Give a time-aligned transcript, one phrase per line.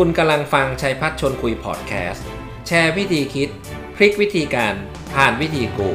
[0.00, 2.26] คุณกำลังฟังชัยพัฒชนคุยพอดแคสต์
[2.66, 3.48] แชร์วิธีคิด
[3.96, 4.74] พลิกวิธีการ
[5.14, 5.90] ผ่านวิธีกู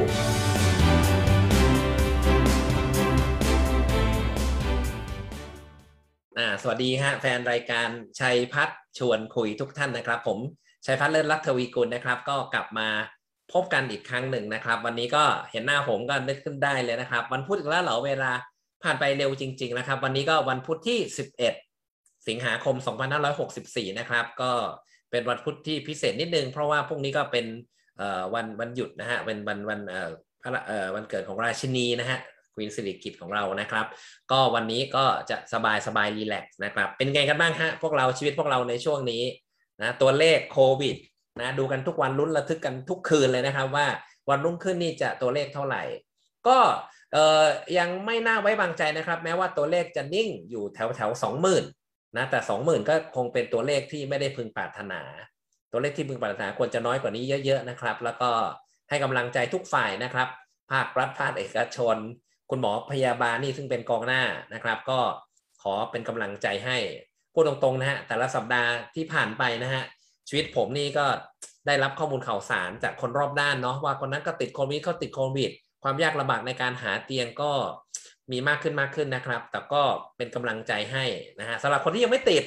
[6.62, 7.88] สวัสดีฮะแฟนรายการ
[8.20, 10.38] ชัยพัฒชวนคุยทุกท่านนะครับ ผม
[10.86, 12.88] ชัยพัฒเลิศรักทวีกุลนะครับ ก็กลับมา
[13.52, 18.32] พบกันอีกครั้งหนึ่งนะครับ วันนี้ก็เห็นหน้าผมก็นึกขึ้นได้เลยนะครับ วันพุธอีกแล้วเหรอเวลา
[18.82, 20.98] ผ่านไปเร็วจริง ๆ นะครับ วันนี้ก็วันพุธที่
[21.36, 21.69] 11
[22.28, 22.76] สิงหาคม
[23.36, 24.52] 2564 นะครับ ก็
[25.10, 27.46] เป็นวันพุธที่พิเศษนิดนึง เพราะว่าพรุ่งนี้ก็เป็น
[28.34, 29.80] วันวันหยุดนะฮะเป็นวันวัน
[30.42, 30.62] พระ
[30.94, 32.18] วันเกิดของราชินีนะฮะ
[32.54, 33.86] ควีนสิริกิตของเรานะครับ
[34.30, 39.22] ก็วันนี้ก็จะสบายสบายรีแลกซ์นะครับ เป็นไงกันบ้างฮะพวกเราชีวิตพวกเราในช่วงนี้
[39.80, 40.96] นะตัวเลขโควิด
[41.40, 43.86] นะดูกันทุกวันลุ้นระทึกกันทุกคืนเลยนะครับ ว่า
[44.30, 45.82] วันรุ่งขึ้นนี่จะตัวเลขเท่าไหร่
[46.48, 46.58] ก็
[47.12, 47.46] เอ่อ
[47.78, 51.64] ยังไม่น่าไว้วางใจนะครับ แม้ว่าตัวเลขจะนิ่งอยู่แถวแถวสองหมื่น
[52.16, 55.00] นะแต่สองหมื่นก็คงเป็นตัวเลขที่ไม่ได้พึงปรารถนา
[55.72, 58.30] ตัวเลขที่พึงปรารถนาควรจะน้อยกว่านี้เยอะ ๆ นะครับ แล้วก็
[58.88, 60.28] ให้กำลังใจทุกฝ่ายนะครับ
[60.70, 61.96] ภาครัฐภาคเอกชน
[62.50, 64.22] คุณหมอพยาบาลนี่ซึ่งเป็นกองหน้า
[64.54, 65.00] นะครับ ก็
[65.62, 66.78] ขอเป็นกำลังใจให้
[67.32, 69.82] พูดตรงๆนะฮะแต่ละสัปดาห์ที่ผ่านไปนะฮะ
[70.28, 71.06] ชีวิตผมนี่ก็
[71.66, 75.50] ได้รับข้อมูลข่าวสารจากคนรอบด้านเนาะว่าคนนั้นก็ติดโควิดเขาติดโควิด
[75.82, 77.52] ความยากลำบากในการหาเตียงก็
[78.32, 79.82] มีมากขึ้นมากขึ้นนะครับ แต่ก็
[80.16, 81.04] เป็นกำลังใจให้
[81.40, 82.44] นะฮะสำหรับคนที่ยังไม่ติด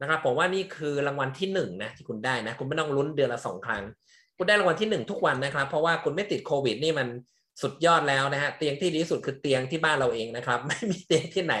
[0.00, 3.82] นะครับผมว่านี่คือรางวัลที่หนึ่งนะที่คุณได้นะ คุณไม่ต้องลุ้นเดือนละสองครั้ง
[4.36, 7.08] คุณได้รางวัลที่หนึ่งทุกวันนะครับ เพราะว่าคุณไม่ติดโควิดนี่มัน
[7.62, 11.54] สุดยอดแล้วนะฮะเตียงที่ดีที่สุดคือเตียงที่บ้านเราเองนะครับ ไม่มีเตียงที่ไหน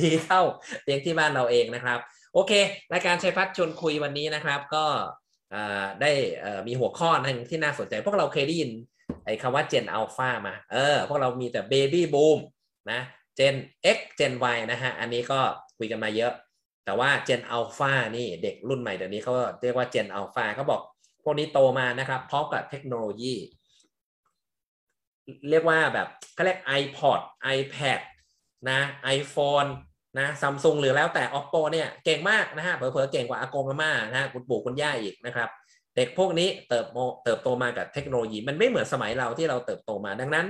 [0.00, 0.42] ดีเท่า
[0.82, 1.98] เตียงที่บ้านเราเองนะครับ
[2.34, 2.52] โอเค
[2.92, 4.84] รายการชัยพัฒน์ชวนคุยวันนี้นะครับ ก็
[6.00, 6.10] ได้
[6.66, 8.70] มีหัวข้อนึงที่น่าสนใจ พวกเราเคยได้ยิน
[9.24, 12.38] ไอ้คำว่า Gen Alpha มาเออพวกเรามีแต่ Baby Boom
[12.90, 13.00] นะ
[13.38, 13.56] Gen
[13.96, 15.40] X Gen Y นะฮะอันนี้ก็
[15.78, 16.32] คุยกันมาเยอะ
[16.84, 20.80] แต่ว่า Gen Alpha นี่เด็กรุ่นใหม่เดี๋ยวนี้เขาเรียกว่า Gen Alpha เขาบอก
[21.24, 23.34] พวกนี้โตมานะครับพร้อมกับเทคโนโลยี
[25.50, 27.20] เรียกว่าแบบเขาเรียก iPod
[27.56, 28.00] iPad
[28.70, 28.80] นะ
[29.18, 29.68] iPhone
[30.18, 35.48] นะซัมซุงหรือแล้วแต่ oppo เนี่ยเก่งมากนะฮะเผลอๆเก่งกว่าอากงอาม่านะฮะคุณปู่คุณย่าอีกนะครับ
[35.96, 40.46] เด็กพวกนี้เติบโตเติบโตมากับเทคโนโลยี มันไม่เหมือนสมัยเราที่เราเติบโตมาดังนั้น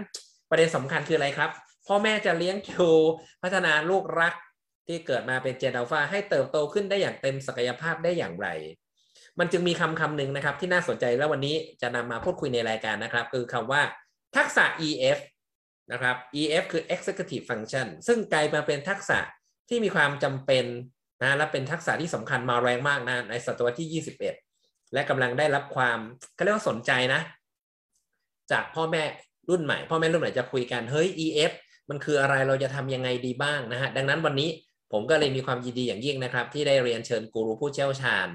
[0.51, 1.51] ประเด็นสำคัญคืออะไรครับ
[1.87, 2.91] พ่อแม่จะเลี้ยงดู
[3.43, 4.35] พัฒนาลูกรัก
[4.87, 8.49] ที่เกิดมาเป็นเจนอัลฟาให้เติบโตขึ้นได้อย่างเต็มศักยภาพได้อย่างไร
[9.39, 13.83] มันจึงมีคำคำหนึ่งนะครับที่น่าสนใจแล้ววันนี้จะนำมาพูดคุยในรายการนะครับ คือคำว่า
[14.37, 15.19] ทักษะ EF
[15.93, 19.19] นะครับ EF คือ executive function ซึ่งกลายมาเป็นทักษะ
[19.69, 20.65] ที่มีความจำเป็น
[21.23, 24.03] นะและเป็นทักษะที่สำคัญมาแรงมากนะในศตวรรษที่
[24.43, 25.99] 21 และกำลังได้รับความ
[26.37, 27.21] ก็เรียกว่าสนใจนะ
[28.53, 29.03] จากพ่อแม่
[29.51, 31.53] รุ่นใหม่ พ่อแม่รุ่นใหม่จะคุยกันเฮ้ย EF
[31.91, 34.51] มันคืออะไรเราจะทำยังไงดีบ้างนะฮะดังนั้นวันนี้
[34.93, 38.29] ผมก็เลยมีความยินดีอย่างยิ่งนะครับ ที่ได้เรียนเชิญกูรูผู้เชี่ยวชาญ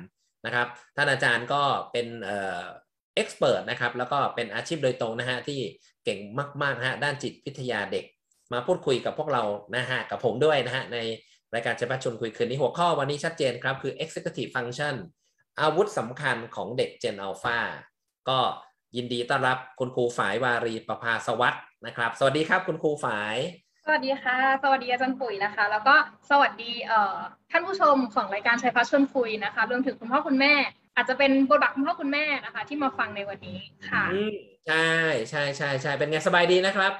[0.45, 1.61] นะครับ ท่านอาจารย์ก็
[1.91, 2.63] เป็นเอ่อ
[3.15, 5.59] เอ็กซ์เพรสนะครับแล้วก็เป็นอาชีพโดยตรงนะฮะที่
[6.05, 6.19] เก่ง
[6.61, 8.05] มากๆนะฮะด้านจิตวิทยาเด็ก
[8.53, 9.43] มาพูดคุยกับพวกเรา
[9.75, 10.97] นะฮะกับผมด้วยนะฮะใน
[11.53, 14.95] รายการเชฟชนคุยคืนนี้หัวข้อวันนี้ชัดเจนครับคือ executive function
[15.61, 17.59] อาวุธสำคัญของเด็ก Gen Alpha
[18.29, 18.39] ก็
[18.97, 23.37] ยินดีต้อนรับคุณครูฝายวารีประภาสวัสด์นะครับ สวัสดีครับคุณครูฝาย
[23.85, 25.95] สวัสดีค่ะ สวัสดีอาจารย์ปุ๋ยนะคะ แล้วก็
[26.29, 27.17] สวัสดีเอ่อ
[27.51, 30.53] ท่านผู้ชมของรายการชัยพัฒชวนคุยนะคะรวมถึงคุณพ่อคุณแม่
[30.95, 34.03] อาจจะเป็นบทบาทคุณพ่อคุณแม่นะคะ ที่มาฟังในวันนี้ค่ะ
[34.67, 34.89] ใช่
[35.29, 36.91] ใช่ใช่ใช่เป็นไงสบายดีนะครับ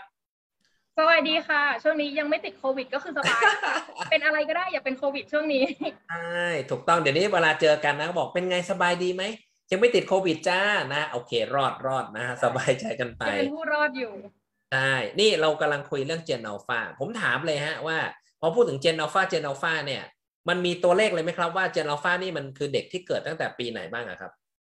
[0.98, 3.42] สวัสดีค่ะ ช่วงนี้ยังไม่ติดโควิดก็คือสบาย
[4.10, 5.64] เป็นอะไรก็ได้อย่าเป็นโควิดช่วงนี้
[6.10, 9.24] ใช่ถูกต้องเดี๋ยวนี้เวลาเจอกันนะบอกเป็นไงสบายดีไหม
[9.72, 10.62] ยังไม่ติดโควิดจ้า
[10.94, 14.14] นะโอเค รอดรอดนะสบายใจกันไปเป็นผู้รอดอยู่
[14.74, 17.98] ใช่นี่เรากำลังคุยเรื่องเจนอัลฟาผมถามเลยฮะว่า
[18.40, 20.04] พอพูดถึงเจนอัลฟาเจนอัลฟาเนี่ย
[20.50, 24.32] มันมีตัวเลขเลยไหมครับว่าเจนอัลฟานี่มันคือเด็กที่เกิดตั้งแต่ปีไหนบ้างครับ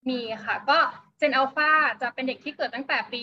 [0.10, 0.78] มีค่ะก็
[1.18, 1.70] เจนอัลฟา
[2.02, 3.22] จะเป็นเด็กที่เกิดตั้งแต่ปี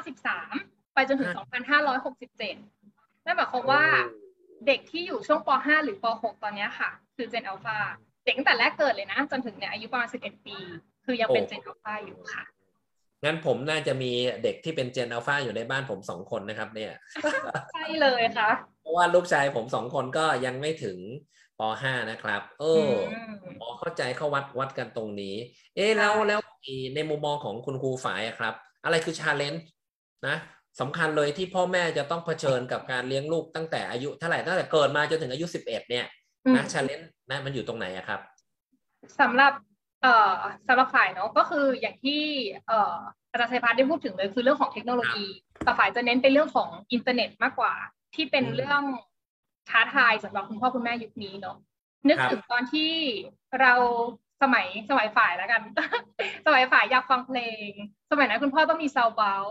[0.00, 1.30] 2553 ไปจนถึง
[2.08, 3.84] 2567 นั่นหมายความว่า
[4.66, 7.76] เด็กที่อยู่ช่วงป .5 หรือป .6 ตอนนี้ค่ะ คือเจนอัลฟา
[8.24, 10.56] เด็กตั้งแต่แรกเกิดเลยนะ จนถึงเนี่ยอายุประมาณ11ปี
[11.04, 12.44] คือยังเป็นเจนอัลฟาอยู่ค่ะ
[13.24, 14.12] งั้นผมน่าจะมี
[14.42, 16.92] เด็กที่เป็นเจนอัลฟาอยู่ในบ้านผมสองคนนะครับ เนี่ย
[17.72, 18.50] ใช่เลยค่ะ
[18.80, 20.98] เพราะว่าลูกชายผมสองคนก็ยังไม่ถึง
[21.58, 22.90] ป.5 นะครับ เออ
[23.58, 25.36] พอเข้าใจเข้าวัดวัดกันตรงนี้
[25.76, 26.40] เอ๊แล้วแล้ว
[26.94, 29.64] ในมุมมองของคุณครูฝ้ายครับ อะไรคือ challenge
[30.26, 30.36] นะ
[30.80, 36.06] สำคัญเลยที่พ่อแม่จะต้องเผชิญกับการเลี้ยงลูกตั้งแต่อายุเท่าไหร่ตั้งแต่เกิดมาจนถึงอายุสิบเอ็ดเนี่ย
[36.56, 38.20] นะ challenge นะมันอยู่ตรงไหนอะครับ
[39.20, 39.52] สำหรับ
[40.02, 40.34] เอ่อ
[40.66, 42.22] สำหรับฝ้ายเนาะก็คืออย่างที่
[42.66, 42.98] เอ่อ
[43.30, 45.26] อาจารย์ชัยพัฒน์ได้พูดถึงเลยคือเรื่องของเทคโนโลยี
[45.64, 47.72] แต่ฝ้ายจะเน้นเป็นเรื่องของอินเทอร์เน็ตมากกว่า
[48.14, 48.82] ที่เป็นเรื่อง
[49.70, 51.56] ท้าทายสำหรับคุณพ่อคุณแม่ยุคนี้เนาะ
[52.08, 52.92] นึกถึงตอนที่
[53.60, 53.72] เรา
[54.42, 55.62] สมัยสมัยฝ้ายแล้วกัน
[56.46, 57.38] สมัยฝ้ายอยากฟังเพล
[57.68, 57.70] ง
[58.10, 59.44] สมัยนั้นคุณพ่อต้องมีซาวด์เบาท์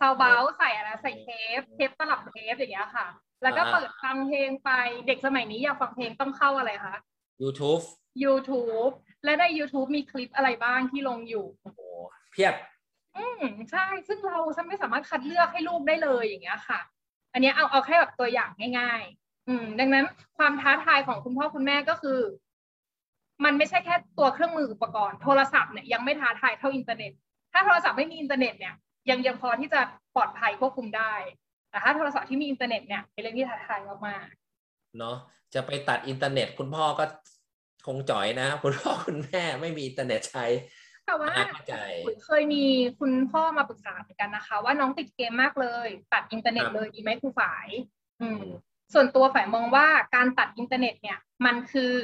[0.00, 1.28] ซาวด์เบาท์ใส่อะไรใส่เท
[1.58, 3.06] ปเทปตลับเทปอย่างเงี้ยค่ะ
[3.42, 4.70] แล้วก็เปิดฟังเพลงไป
[5.06, 6.96] เด็กสมัยนี้อยากฟังเพลงต้องเข้าอะไรคะ
[7.42, 7.82] YouTube
[8.24, 8.92] YouTube
[9.24, 11.80] และใน YouTube มีคลิปอะไรบ้างที่ลงอยู่ โอ้โห
[12.32, 12.54] เพียบ
[13.16, 14.38] อืมใช่ ซึ่งเรา
[14.68, 16.80] ไม่สามารถคัดเลือกให้ลูกได้เลยอย่างเงี้ยค่ะ
[17.32, 20.04] อันนี้เอาเอาแค่แบบตัวอย่างง่าย ๆ อืม ดังนั้น
[20.38, 22.20] ความท้าทายของคุณพ่อคุณแม่ก็คือ
[23.44, 27.12] มันไม่ใช่แค่ตัวเครื่องมืออุปกรณ์ โทรศัพท์เนี่ยยังไม่ท้าทายเท่าอินเทอร์เน็ต
[27.52, 28.74] ถ้าโทรศัพท์ไม่มีอินเทอร์เน็ตเนี่ย
[29.10, 29.80] ยังยังพอที่จะ
[30.14, 31.14] ปลอดภัยควบคุมได้
[31.70, 34.26] แต่ถ้าโทรศัพท์ที่มีอินเทอร์เน็ตเนี่ยเป็นเรื่องที่ท้าทายมาก
[34.98, 35.16] เนาะ
[35.54, 37.04] จะไปตัดอินเทอร์เน็ต คุณพ่อก็
[37.86, 41.76] คงจ๋อยนะ คุณพ่อคุณแม่ไม่มีอินเทอร์เน็ตใช้ๆแต่ว่าอ่าเข้าใจ
[42.24, 42.64] เคยมี
[42.98, 47.66] คุณพ่อมาปรึกษาเหมือนกันนะคะ ว่าน้องติดเกมมากเลย ตัดอินเทอร์เน็ตครับเลยดีไหมครูฝ้าย
[48.22, 48.42] อืม
[48.94, 51.94] ส่วนตัวฝ้ายมองว่าการตัดอินเทอร์เน็ตเนี่ย มันคือ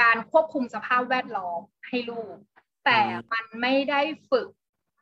[0.00, 2.36] การควบคุมสภาพแวดล้อมให้ลูก
[2.84, 3.00] แต่
[3.32, 4.00] มันไม่ได้
[4.30, 4.48] ฝึก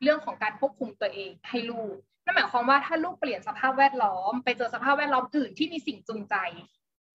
[0.01, 1.95] เรื่องของการควบคุมตัวเองให้ลูก
[2.25, 6.35] นั่นหมายความว่าถ้าลูกเปลี่ยนสภาพแวดล้อม ไปเจอสภาพแวดล้อมอื่นที่มีสิ่งจูงใจ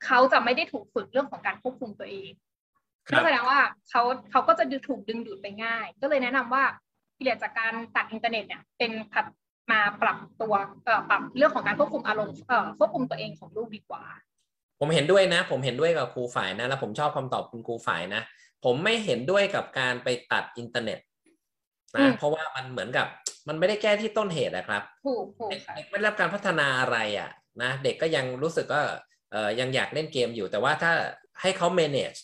[0.06, 2.30] เขาจะไม่ได้ถูกฝึกเรื่องของการควบคุมตัวเอง
[3.08, 3.58] ครันั่บนแสดงว่า
[3.90, 6.64] เขาเขาก็จะดูถูกดึงดูดไปง่าย ก็เลยแนะนำว่า
[7.16, 9.26] เปลี่ยนจากการตัดอินเทอร์เน็ตเนี่ยเป็นผัด
[9.72, 10.54] มาปรับตัว
[10.84, 14.04] เอ่อปรับเรื่องของการควบคุมอารมณ์เอ่อควบคุมตัวเองของลูกดีกว่า
[14.80, 18.22] ผมเห็นด้วยนะ ผมเห็นด้วยกับครูฝ่ายนะ แล้วผมชอบคำตอบคุณครูฝ่ายนะ
[18.64, 20.98] ผมไม่เห็นด้วยกับการไปตัดอินเทอร์เน็ต
[21.96, 23.06] อืนะมเพราะว่ามันเหมือนกับ
[23.48, 27.30] มันไม่ได้แก้ที่ต้นเหตุนะครับถูกถูกเด็กค่ะเด็กไม่ได้รับการพัฒนาอะไรอะ
[27.62, 28.82] นะเด็กก็ยังรู้สึกว่า
[29.32, 30.92] เออยังอยากเล่นเกมอยู่ แต่ว่าถ้า
[31.40, 32.20] ให้เขา manage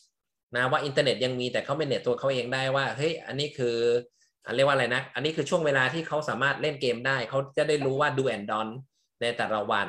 [0.56, 3.76] นะว่าอินเทอร์เน็ตยังมีแต่เขา manage ตัวเขาเองได้ว่าเฮ้ยอันนี้คือ
[4.46, 8.68] อันเรียกว่าอะไรนะ อันนี้คือช่วงเวลาที่เขาสามารถเล่นเกมได้ เขาจะได้รู้ว่า do and don't
[9.20, 9.88] ในแต่ละวัน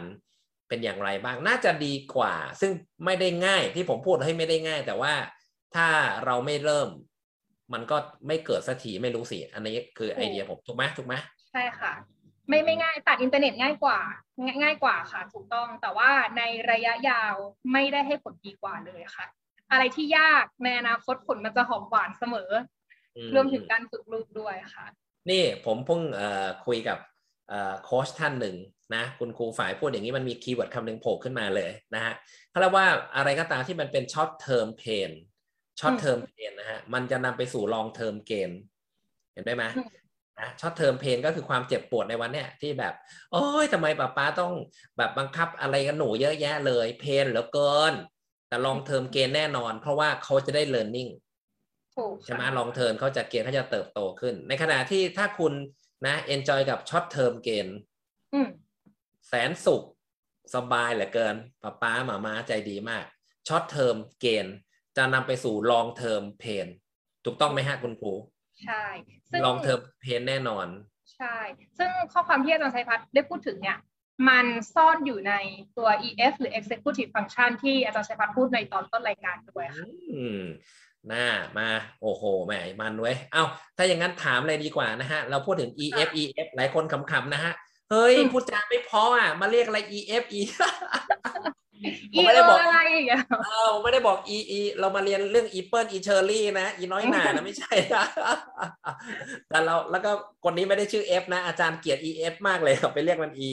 [0.67, 2.71] เป็นอย่างไรบ้าง น่าจะดีกว่า ซึ่ง
[3.05, 5.13] ไม่ได้ง่ายที่ผมพูดให้ไม่ได้ง่าย แต่ว่า
[5.75, 5.87] ถ้า
[6.25, 6.89] เราไม่เริ่ม
[7.73, 7.97] มันก็
[8.27, 11.15] ไม่เกิดสักทีไม่รู้สิอันนี้คือไอเดียผมถูกไหมถูกไหม
[11.51, 11.93] ใช่ค่ะ
[12.49, 13.99] ไม่ไม่ง่ายตัดอินเทอร์เน็ตง่ายกว่า
[14.45, 16.41] ง่ายง่ายกว่าค่ะ ถูกต้องแต่ว่าใน
[16.71, 17.33] ระยะยาว
[17.71, 19.25] ไม่ได้ให้ผลดีกว่าเลยค่ะ
[19.71, 22.51] อะไรที่ยากในอนาคตผลมันจะหอมหวานเสมอ
[23.17, 24.85] อืรวมถึงการฝึกลูกด้วยค่ะ
[25.29, 26.99] นี่ผมเพิ่งเอ่อคุยกับ
[27.49, 28.55] เอ่อโค้ชท่านหนึ่ง
[28.95, 32.13] นะคุณครูฝ่ายพูดอย่างนี้มันมี keyword คำหนึ่งโผล่ขึ้นมาเลยนะฮะ
[32.49, 35.11] เขาเรียกว่าอะไรก็ตามที่มันเป็น short-term pain
[35.79, 38.51] short-term pain นะฮะมันจะนำไปสู่ long-term gain
[39.33, 39.89] เห็นได้ไหมอืม
[40.39, 42.93] นะ short-term pain ก็คือความเจ็บปวดในวันเนี้ยที่แบบ
[43.31, 44.53] โอ้ยทำไมป๊าป๊าต้อง
[44.97, 47.93] แบบบังคับอะไรกับหนูเยอะแยะเลย pain เหลือเกิน
[48.47, 51.11] แต่ long-term gain แน่นอน เพราะว่าเขาจะได้ learning
[51.95, 55.53] ถูกใช่ไหมค่ะ long-term เขาจะ gain เขาจะเติบโตขึ้น ในขณะที่ถ้าคุณ
[56.05, 57.77] นะ enjoy กับ short-term gain
[58.33, 58.47] อืม
[59.27, 59.83] แสนสุข
[60.55, 63.05] สบายเหลือเกินป๊าป๊าหม่าม้าใจดีมาก
[63.47, 64.55] short-term gain
[64.97, 66.67] จะนำไปสู่ long-term pain
[67.25, 68.13] ถูกต้องไหมฮะคุณครู
[68.63, 68.85] ใช่
[69.29, 70.67] ซึ่ง long-term pain แน่นอน
[71.15, 71.37] ใช่
[71.77, 73.77] ซึ่งข้อความที่อาจารย์ชัยพัฒน์ได้พูดถึงเนี่ย
[74.29, 74.45] มัน
[74.75, 75.33] ซ่อนอยู่ใน
[75.77, 80.43] ตัว EF หรือ Executive Function ที่อาจารย์ชัยพัฒน์พูดในตอนต้นรายการด้วยค่ะอืม
[81.11, 81.27] น่า
[81.57, 81.67] มา
[82.01, 83.43] โอ้โหแหมมันเว้ยเอ้า
[83.77, 87.53] ถ้าอย่างนั้นถามเลยดีกว่านะฮะ เราพูดถึง EF EF หลายคนขำๆนะฮะ
[87.91, 90.41] เฮ้ยอืมพูดจาไม่เพออะ มาเรียกอะไร EF E
[92.13, 98.05] ผม EO ไม่ได้บอกอะไรอย่างเงี้ยเออผมไม่ได้บอก E E เรามาเรียนเรื่อง e ีเปิลอีเชอร์รี่นะอีน้อยหนานะไม่ใช่นะ
[99.49, 100.11] แต่เราแล้วก็
[100.43, 103.49] คนนี้ไม่ได้ชื่อ F นะอาจารย์เกลียด EF มากเลยเขาไปเรียกมัน E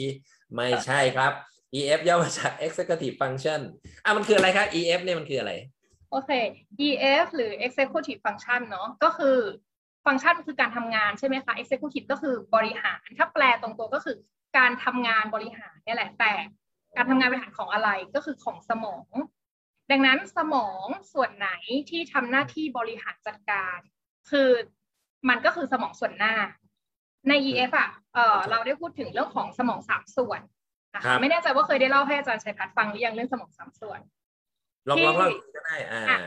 [0.55, 1.31] ไม่ใช่ครับ
[1.75, 3.59] EF ย่อมาจาก Executive Function
[4.03, 5.53] อะมันคืออะไรครับ EF เนี่ยมันคืออะไร
[6.11, 6.31] โอเค
[6.87, 9.37] EF หรือ Executive Function เนอะก็คือ
[10.05, 14.17] ฟังก์ชันคือการทำงานใช่ไหมคะ Executive ก็คือบริหาร ถ้าแปลตรงตัวก็คือ
[14.57, 16.31] การทำงานบริหารเนี่ยแหละแต่
[16.95, 19.07] การทำงานบริหารของอะไรก็คือของสมอง
[19.91, 21.49] ดังนั้นสมองส่วนไหน
[21.89, 23.77] ที่ทำหน้าที่บริหารจัดการ
[24.29, 24.49] คือ
[25.29, 26.35] มันก็คือสมองส่วนหน้า
[27.29, 30.41] ใน EF อะเออเราได้พูดถึงเรื่องของสมองสามส่วน
[30.93, 33.99] นะคะครับไม่แน่ใจว่าเคยได้เล่าให้อาจารย์ชัยพัฒน์ฟังหรือยังเรื่องสมองสามส่วน
[34.89, 36.19] ลองที่ลองลองอีกก็ได้อ่าอะ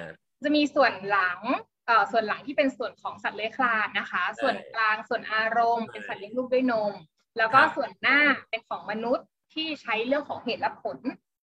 [0.44, 1.40] จะมีส่วนหลัง
[1.86, 6.92] เอ่อส่วนหลังที่เป็นส่วนของสัตว์เลื้อยคลานนะคะ ส่วนกลางส่วนอารมณ์เป็นสัตว์เลี้ยงลูกด้วยนม
[7.38, 8.20] แล้วก็ครับส่วนหน้า
[8.50, 10.98] เป็นของมนุษย์ ที่ใช้เรื่องของเหตุและผล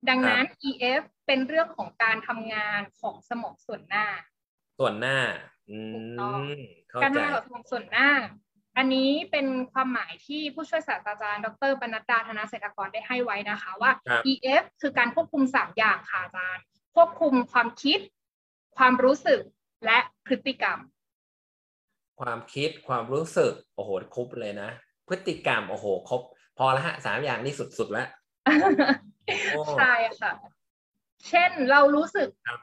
[0.10, 4.08] ดังนั้น EF เป็นเรื่องของการทำงานของสมองส่วนหน้า
[4.80, 5.18] ส่วนหน้า
[5.70, 6.42] อืมถูกต้อง
[6.90, 8.10] เข้าใจการใจทำงานของสมองส่วนหน้า
[8.78, 16.64] อันนี้เป็นความหมายที่ผู้ช่วยศาสตราจารย์ ดรปนัดดาธนาเศรษฐกรได้ให้ไว้นะคะว่าครับ EF คือการควบคุมสามอย่างค่ะอาจารย์
[16.96, 18.00] ควบคุมความคิด
[18.78, 19.42] ความรู้สึก
[19.86, 20.80] และพฤติกรรม
[22.20, 24.70] ความคิดความรู้สึก โอ้โหครบเลยนะ
[25.08, 26.22] พฤติกรรมโอ้โหครบ
[26.58, 28.08] พอแล้วฮะสามอย่างนี้สุดๆแล้ว
[29.54, 30.32] โอ้ใช่ค่ะ
[31.28, 32.60] เช่นเรารู้สึกครับ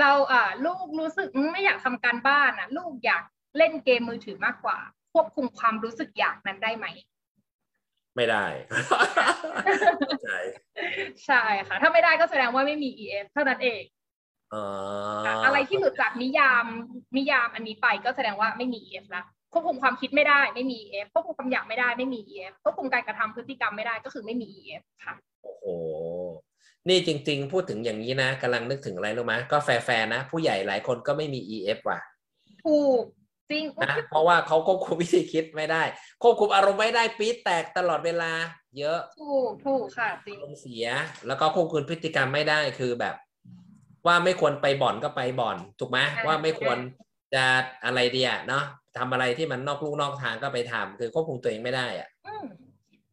[0.00, 3.22] เราอ่าลูกรู้สึกไม่อยากทำการบ้านอะ ลูกอยาก
[3.56, 4.78] เล่นเกมมือถือมากกว่า
[5.12, 6.86] ควบคุมความรู้สึกอยากนั้นได้ไหม
[8.16, 8.44] ไม่ได้
[10.24, 10.38] ใช่
[11.26, 13.82] ใช่ค่ะ ถ้าไม่ได้ก็แสดงว่าไม่มี EF เท่านั้นเอง
[14.54, 14.64] อ๋อ
[15.26, 16.64] ค่ะอะไรที่หลุดจากนิยาม
[17.16, 25.64] นิยามอันนี้ไปก็แสดงว่าไม่มี EF ละ ควบคุมความคิดไม่ได้ไม่มี EF ควบคุมความอยากไม่ได้ไม่มี EF ควบคุมการกระทำพฤติกรรมไม่ได้ก็คือไม่มี EF ค่ะ โอ้โห
[26.88, 29.68] นี่จริง ๆ พูดถึงอย่างนี้นะกำลังนึกถึงอะไรรู้ไหมก็แฟ
[30.00, 32.00] ร์ๆนะ ผู้ใหญ่หลายคนก็ไม่มี EF ว่ะ
[32.64, 33.02] ถูก
[33.50, 35.82] จริงนะเพราะว่าเขาควบคุมวิธีคิดไม่ได้
[36.22, 38.32] ควบคุมอารมณ์ไม่ได้ปี๊ดแตกตลอดเวลา
[38.78, 40.86] เยอะ ถูกถูกค่ะจริงอารมณ์เสีย
[41.26, 43.14] แล้วก็ควบคุมพฤติกรรมไม่ได้คือแบบ
[44.06, 46.78] ว่าไม่ควรไปบ่อนก็ไปบ่อน ถูกไหมใช่ว่าไม่ควร
[47.34, 47.44] จะ
[47.84, 48.64] อะไรเดียเนาะ
[48.98, 52.44] ทำอะไรที่มันนอกลู่นอกทางก็ไปทำคือควบคุมตัวเองไม่ได้อะอืม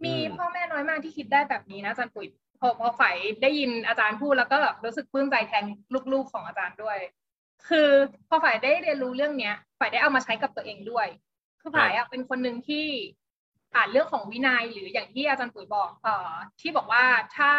[0.03, 2.27] มีอืมพ่อแม่น้อยมากที่คิดได้แบบนี้นะอาจารย์ปุ๋ย
[2.60, 5.65] พอพอฝ่ายได้ยินอาจารย์พูดแล้วก็แบบรู้สึกปลื้มใจแทน
[6.13, 6.98] ลูกๆของอาจารย์ด้วย
[7.67, 7.89] คือ
[8.27, 11.07] พอฝ่ายได้เรียนรู้เรื่องเนี้ย ฝ่ายได้เอามาใช้กับตัวเองด้วย
[11.62, 12.86] คือฝ่ายอะเป็นคนหนึ่งที่
[13.75, 17.03] อ่านเรื่องของวินัยหรืออย่างที่อาจารย์ปุ๋ยบอกเอ่อที่บอกว่า
[17.38, 17.51] ถ้า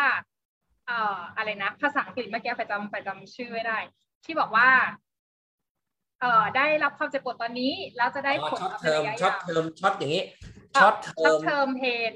[0.86, 3.78] เอ่ออะไรนะ ภาษาอังกฤษเมื่อกี้ฝ่ายจำฝ่ายจำชื่อไม่ได้
[4.24, 4.68] ที่บอกว่า
[6.20, 10.22] เอ่อได้รับความเจ็บปวดตอนนี้ แล้วจะได้ผลช็อตในเทอมระยะช็อตยาวเทอมช็อตอย่างนี้
[10.80, 12.14] short-term short-term pain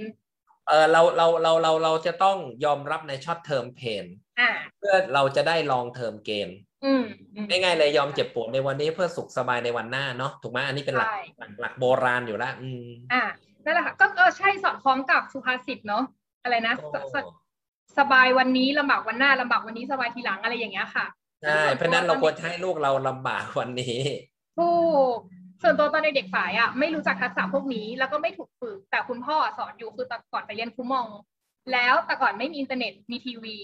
[0.69, 4.05] เออเราเราเราเราเราจะต้องยอมรับใน short-term pain
[4.41, 6.49] อ่าเพื่อเราจะได้ long-term gain
[6.85, 7.05] อืม
[7.35, 13.23] อืมง่ายๆเลยยอมเจ็บปวดในวันนี้เพื่อสุขสบายในวันหน้าเนาะถูกไหมอันนี้เป็นหลักใช่หลักหลักโบราณอยู่แล้วอืมอ่า
[13.65, 16.05] นั่นแหละค่ะก็เออใช่สอดคล้องกับสุภาษิตเนาะ
[16.43, 17.17] อะไรนะส
[17.99, 21.07] สบายวันนี้ลำบากวันหน้าลำบากวันนี้สบายทีหลังอะไรอย่างเงี้ยค่ะ
[21.43, 23.99] ใช่เพราะฉะนั้นเราควรจะให้ลูกเราลำบากวันนี้
[24.59, 24.73] ถู
[25.15, 25.17] ก
[25.63, 31.07] ส่วนตัวตอนเด็กๆฝ่ายอะไม่รู้จักทักษะพวกนี้แล้วก็ไม่ถูกฝึก แต่คุณพ่อสอนอยู่คือแต่ก่อนไปเรียนคุมอง
[31.73, 33.59] แล้วแต่ก่อนไม่มีอินเทอร์เน็ตมีทีวี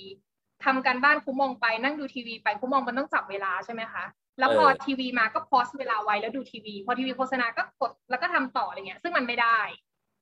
[0.64, 4.04] ทำการบ้านคุมองไปนั่งดูทีวีไปคุมองมันต้องจับเวลาใช่ไหมคะ
[4.38, 9.58] แล้วพอเออทีวีมาก็ pause เวลาไว้แล้วดูทีวี พอทีวีโฆษณาก็กดแล้วก็ทำต่ออะไรเงี้ย ซึ่งมันไม่ได้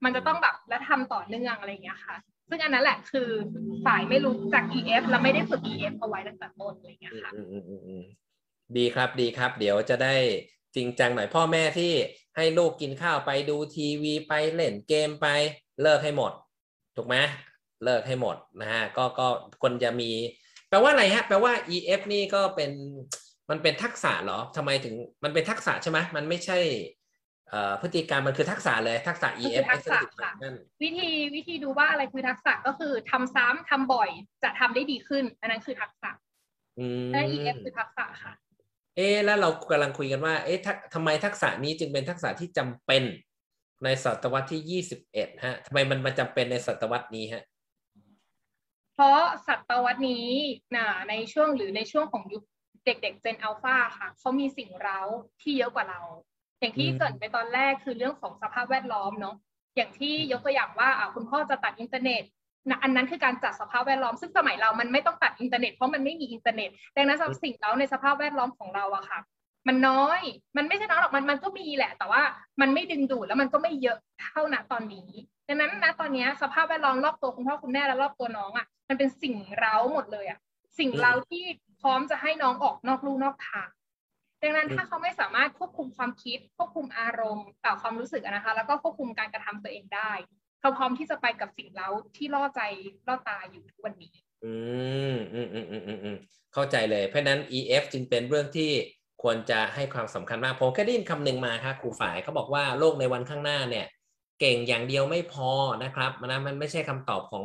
[0.05, 2.17] มันจะต้องแบบแล้วทำต่อเนื่องอะไรเงี้ยค่ะ
[2.49, 3.29] ซึ่งอันนั้นแหละคือ
[3.87, 7.31] ฝ่ายไม่รู้จาก EF แล้วไม่ได้ฝึก EF เอาไว้ตั้งแต่ต้นอะไรเงี้ยค่ะ
[8.77, 10.15] ดีครับดีครับ เดี๋ยวจะได้
[10.77, 11.93] จริงจังหน่อยพ่อแม่ที่
[12.37, 15.27] ให้ลูกกินข้าวไปดูทีวีไปเล่นเกมไป
[15.83, 16.33] เลิกให้หมด
[16.97, 17.17] ถูกไหม
[17.85, 19.27] เลิกให้หมดนะฮะก็ก็
[19.63, 20.11] ควรจะมี
[20.69, 22.71] แปลว่าอะไรฮะ แปลว่า EF นี่ก็เป็น
[23.51, 26.59] มันเป็นทักษะเหรอทำไมถึงมันเป็นทักษะใช่ไหมมันไม่ใช่
[27.81, 34.11] พฤติกรรมมันคือทักษะเลยทักษะมันคือ EF ทักษะค่ะนั่นวิธีวิธีดูว่าอะไรคือทักษะก็คือทำซ้ำทำบ่อย
[34.43, 36.11] จะทำได้ดีขึ้น อันนั้นคือทักษะ
[36.79, 38.33] อืมและ EF คือทักษะค่ะ
[38.97, 43.03] เอ๊ะแล้วเรากำลังคุยกันว่า เอ๊ะทักทำไมทักษะนี้จึงเป็นทักษะที่จำเป็น
[43.85, 47.45] ในศตวรรษที่ยี่สิบเอ็ดฮะทำไมมันมาจำเป็นในศตวรรษนี้ฮะ
[48.95, 50.29] เพราะศตวรรษนี้
[50.77, 52.43] นะในช่วงหรือในช่วงของยุค
[52.85, 55.01] เด็กๆเจนอัลฟาค่ะเขามีสิ่งเร้า
[55.41, 56.01] ที่เยอะกว่าเรา
[56.61, 59.37] อย่างที่อืมเกริดไปตอนแรกคือเรื่องของสภาพแวดล้อมเนาะ
[59.77, 62.23] อย่างที่ยกตัวอย่างว่าอะคุณพ่อจะตัดอินเทอร์เน็ต
[62.69, 69.21] นะอันนั้นคือการจัดสภาพแวดล้อมซึ่งสมัยเรามันไม่ต้องตัดอินเทอร์เน็ตเพราะมันไม่มีอินเทอร์เน็ตดังนั้นสิ่งเร้าในสภาพแวดล้อมของเราอะค่ะ
[69.69, 70.21] มันน้อย
[70.57, 72.23] มันไม่ใช่น้อยหรอกมันมันก็มีแหละ แต่ว่า
[72.61, 75.11] มันไม่ดึงดูดแล้วมันก็ไม่เยอะเท่าณตอนนี้
[75.49, 80.39] ดังนั้นณตอนเนี้ยสภาพแวดล้อมรอบตัวคุณพ่อคุณแม่และรอบตัวน้องอะมันเป็นสิ่งเร้าหมดเลยอะ
[80.79, 81.43] สิ่งเร้าที่
[81.81, 83.69] พร้อมจะให้น้องออกนอกลู่นอกทาง
[84.43, 90.13] ดังนั้นถ้าเขาไม่สามารถควบคุมความคิด ควบคุมอารมณ์ต่อความรู้สึกอะนะคะ แล้วก็ควบคุมการกระทำตัวเองได้
[90.61, 92.61] เขาพร้อมที่จะไปกับสิ่งเร้าที่ล่อใจ
[93.09, 94.15] ล่อตาอยู่ทุกวันนี้
[94.45, 94.53] อื
[95.15, 96.17] มอืมอืมอืมอืมอืม
[96.55, 98.71] เข้าใจเลยเพราะฉะนั้น EF จึงเป็นเรื่องที่
[99.23, 103.87] ควรจะให้ความสำคัญมากผมเคยได้ยินคำหนึ่งมาครับครูฝ่ายเขาบอกว่าโลกในวันข้างหน้าเนี่ย
[104.41, 105.51] เก่งอย่างเดียวไม่พอ
[105.85, 107.45] นะครับมันนะมันไม่ใช่คำตอบของ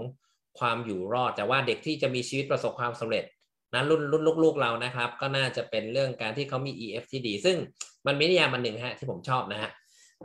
[0.60, 3.24] ความอยู่รอด แต่ว่าเด็กที่จะมีชีวิตประสบความสำเร็จ
[3.74, 7.58] นะรุ่นรุ่นลูกๆเรานะครับ ก็น่าจะเป็นเรื่องการที่เขามี EF ที่ดี ซึ่ง
[8.08, 9.72] มันมีนิยามมันหนึ่งฮะที่ผมชอบนะฮะ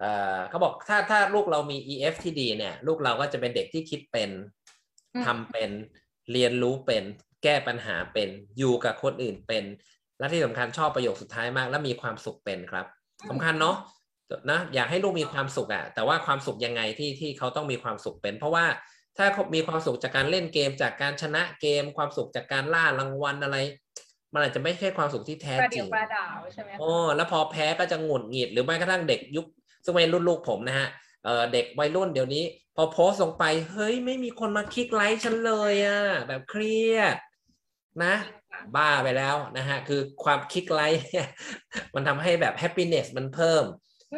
[0.01, 4.31] เอ่อเขาบอกถ้าถ้าลูกเรามี EF ที่ดีเนี่ย ลูกเราก็จะเป็นเด็กที่คิดเป็น
[5.15, 5.71] อืมทำเป็น
[6.33, 7.05] เรียนรู้เป็น
[7.43, 9.65] แก้ปัญหาเป็นอยู่กับคนอื่นเป็น
[10.19, 12.87] และที่สำคัญชอบประโยคสุดท้ายมาก และมีความสุขเป็นครับ
[13.31, 13.77] สำคัญเนาะ
[14.51, 18.65] นะอยากให้ลูกมีความสุขอะแต่ว่าความสุขยังไงที่ที่เขาต้องมีความสุขเป็น เพราะว่า
[19.19, 23.57] ถ้าเขามีความสุขจากการเล่นเกมจากการชนะเกม ความสุขจากการล่ารางวัลอะไร
[24.33, 29.47] มันอาจจะไม่ใช่ความสุขที่แท้ประจเดี๋ริยวงประดาวใช่ไหมคะโอ้แล้วพอแพ้ก็จะหงุดหงิดหรือแม้กระทั่งเด็กยุค
[29.85, 30.89] ซึ่งเป็นรุ่นลูกผมนะฮะ
[31.25, 32.45] เออเด็กวัยรุ่นเดี๋ยวนี้
[32.77, 37.17] พอโพสต์ลงไป เฮ้ยไม่มีคนมา click like ฉันเลยอะแบบเครียด
[38.05, 38.15] นะ
[38.77, 41.29] บ้าไปแล้วนะฮะ คือความ click like เนี่ย
[41.95, 43.65] มันทำให้แบบ happiness มันเพิ่ม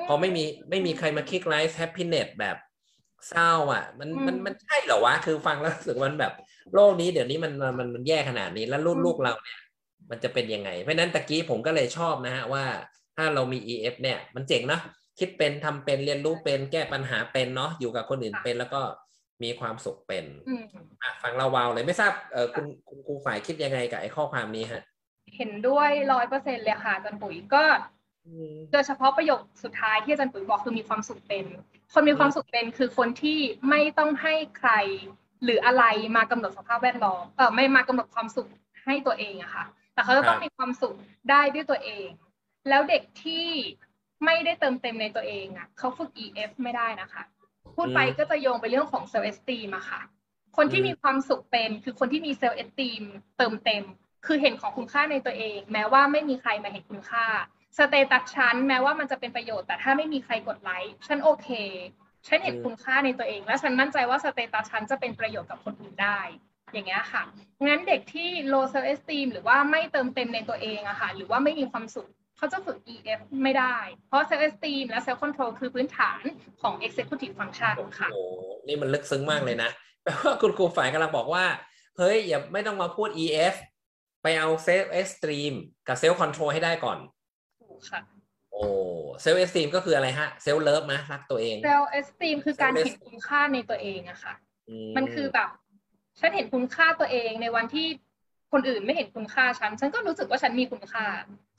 [0.08, 2.56] พอไม่มีไม่มีใครมา click like happiness แบบ
[3.28, 6.32] เศร้าอะ มันมันมันใช่เหรอวะคือฟังแล้วรู้สึกมันแบบ
[6.74, 9.58] โลกนี้เดี๋ยวนี้มันมันมันแย่ขนาดนี้แล้วรุ่นลูกเราเนี่ย
[10.10, 12.64] มันจะเป็นยังไง เพราะฉะนั้นตะกี้ผมก็เลยชอบนะฮะว่า
[13.16, 14.80] ถ้าเรามี EF เนี่ย มันเจ๋งนะ
[15.18, 18.82] คิดเป็นทำเป็นเรียนรู้เป็นแก้ปัญหาเป็นเนาะอยู่กับคนอื่นเป็นแล้วก็
[19.42, 20.64] มีความสุขเป็นอืม
[21.02, 24.82] อะฟังเราวาวเลยไม่ทราบเออคุณคุณครูฝ่ายคิดยังไงกับไอ้ข้อความนี้ฮะ
[25.36, 27.64] เห็นด้วยร้อยเปอร์เซ็นเลยค่ะอาจันปุ๋ยก็
[28.72, 31.46] โดยเฉพาะประโยคสุดท้ายที่อาจารย์ปุ๋ยบอกคือมีความสุขเป็น
[31.92, 34.70] คนมีความสุขเป็นคือคนที่ไม่ต้องให้ใคร
[35.44, 35.84] หรืออะไร
[36.16, 38.48] มากำหนดสภาพแวดล้อมเออไม่มากำหนดความสุข
[38.84, 40.94] ให้ตัวเองอะค่ะ แต่เขาจะต้องมีความสุข
[41.30, 42.08] ได้ด้วยตัวเอง
[42.68, 43.46] แล้วเด็กที่
[44.24, 47.22] ไม่ได้เติมเต็มในตัวเองอะเขาฝึก EF ไม่ได้นะคะ
[47.76, 50.00] พูดไปก็จะโยงไปเรื่องของ self-esteem อะค่ะ
[50.56, 53.02] คนที่มีความสุขเป็นคือคนที่มี self-esteem
[53.38, 53.84] เติมเต็ม
[54.26, 57.24] คือเห็นของคุณค่าในตัวเอง แม้ว่าไม่มีใครมาเห็นคุณค่า
[57.76, 61.48] status ฉันแม้ว่ามันจะเป็นประโยชน์แต่ถ้าไม่มีใครกดไลค์ฉันโอเค
[62.26, 66.20] ฉันเห็นคุณค่าในตัวเอง และฉันมั่นใจว่าสเตตัสฉันจะเป็นประโยชน์กับคนอื่นได้
[66.72, 67.22] อย่างเงี้ยค่ะ
[67.66, 73.76] งั้นเด็กที่ low self esteem หรือว่าไม่เติมเต็มในตัวเองอะค่ะ หรือว่าไม่มีความสุขเขาจะฝึก EF ไม่ได้
[74.08, 76.22] เพราะ self esteem และ self control คือพื้นฐาน
[76.62, 78.18] ของ executive function ค่ะโห
[78.66, 79.70] นี่มันลึกซึ้งมากเลยนะ
[80.04, 81.44] แปลว่าคุณครูฝ่ายกำลังบอกว่า
[81.98, 83.54] เฮ้ย อย่าไม่ต้องมาพูด EF
[84.22, 85.54] ไปเอาเซล f ์ esteem
[85.88, 86.98] กับเซล f ์ control ให้ได้ก่อน
[87.90, 88.00] ค่ะ
[88.52, 88.64] โอ้
[89.20, 94.34] เซล f ์ esteem ก็คืออะไรฮะเซล f ์ love นะรักตัวเอง self esteem คือการ Self-esteem เห็นคุณค่าในตัวเองอะค่ะ
[94.68, 95.48] อืมันคือแบบ
[96.20, 97.86] ฉันเห็นคุณค่าตัวเองในวันที่
[98.52, 101.06] คนอื่นไม่เห็นคุณค่าฉัน ฉันก็รู้สึกว่าฉันมีคุณค่า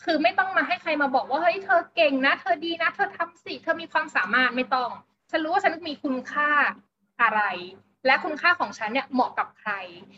[0.03, 4.89] คือไม่ต้องมาให้ใครมาบอกว่าเฮ้ยเธอเก่งนะ เธอดีนะ เธอทำสิ เธอมีความสามารถไม่ต้อง
[5.31, 6.49] ฉันรู้ว่าฉันมีคุณค่า
[7.21, 7.41] อะไร
[8.05, 9.71] และคุณค่าของฉันเนี่ยเหมาะกับใคร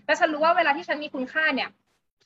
[0.05, 1.69] และฉันรู้ว่าเวลาที่ฉันมีคุณค่าเนี่ย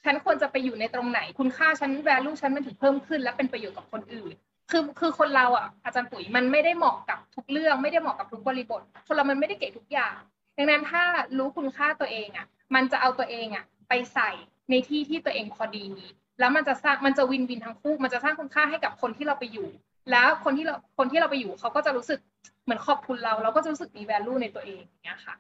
[0.05, 4.33] ฉันควรจะไปอยู่ในตรงไหน คุณค่าฉัน value ฉันมันถึงเพิ่มขึ้น และเป็นประโยชน์กับคนอื่น
[4.71, 10.15] คือคือคนเราอะอาจารย์ปุ๋ยมันไม่ได้เหมาะกับทุกเรื่องไม่ได้เหมาะกับทุกบริบท คนเรามันไม่ได้เก่งทุกอย่าง
[10.57, 11.03] ดังนั้นถ้า
[11.38, 12.45] รู้คุณค่าตัวเองอะ
[12.75, 14.29] มันจะเอาตัวเองอะไปใส่
[14.70, 15.87] ในที่ที่ตัวเองพอดี
[16.39, 19.70] แล้วมันจะสร้างมันจะวินวินทั้งคู่ มันจะสร้างคุณค่าให้กับคนที่เราไปอยู่
[20.11, 22.20] แล้วคนที่เราคนที่เราไปอยู่เขาก็จะรู้สึก
[22.63, 25.35] เหมือนขอบคุณเรา เราก็จะรู้สึกมี value ในตัวเองอย่างเงี้ยค่ะ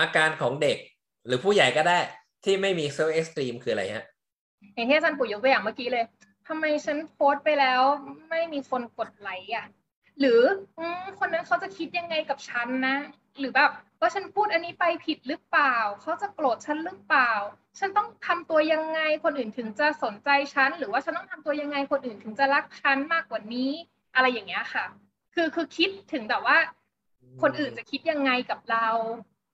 [0.00, 0.78] อาการของเด็ก
[1.26, 1.98] หรือผู้ใหญ่ก็ได้
[2.44, 4.06] ที่ไม่มีเซล f ์ esteem คืออะไรฮะ
[4.74, 6.04] อย่างที่อาจารย์ปุ๋ยยกตัวอย่างเมื่อกี้เลย
[6.48, 7.82] ทำไมฉันโพสต์ไปแล้ว
[8.30, 9.66] ไม่มีคนกดไลค์อะ
[10.20, 10.40] หรือ
[10.78, 10.80] อ
[11.18, 12.96] คนนั้นเขาจะคิดยังไงกับฉันนะ
[13.38, 13.70] หรือแบบ
[14.00, 17.32] ว่าฉันพูดอันนี้ไปผิดหรือเปล่า เขาจะโกรธฉันหรือเปล่า
[17.78, 23.70] ฉันต้องทำตัวยังไงคนอื่นถึงจะสนใจฉัน หรือว่าฉันต้องทำตัวยังไงคนอื่นถึงจะรักฉันมากกว่านี้
[24.14, 24.84] อะไรอย่างเงี้ยค่ะ
[25.34, 26.56] คือคือคิดถึงแบบว่า
[27.42, 28.86] คนอื่นจะคิดยังไงกับเรา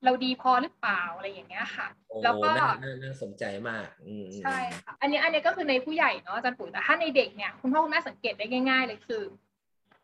[0.05, 9.21] เราดีพอหรือเปล่าอะไรอย่างเงี้ยค่ะโอ้แล้วก็น่าน่าน่าสนใจมากอืมใช่ค่ะอันนี้อันนี้ก็คือในผู้ใหญ่เนาะอาจารย์ปุ๋ยแต่ถ้าในเด็กเนี่ยคุณพ่อคุณแม่สังเกตได้ง่าย ๆ เลยคือ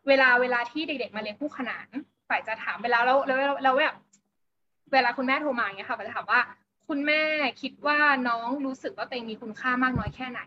[0.08, 1.86] เวลาเวลาที่เด็กๆมาเรียนคู่ขนาน
[2.28, 3.96] ฝ่ายจะถามเวลาแล้วแล้วแล้วแล้วแบบ
[4.92, 6.40] เวลาคุณแม่โทรมาอย่างเงี้ยค่ะฝ่ายจะถามว่า
[6.88, 7.22] คุณแม่
[7.62, 10.40] คิดว่าน้องรู้สึกว่าตัวเองมีคุณค่ามากน้อยแค่ไหน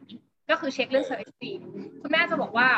[0.50, 1.62] ก็คือเช็คเรื่องเซอร์ esteem
[2.02, 2.70] คุณแม่จะบอกว่า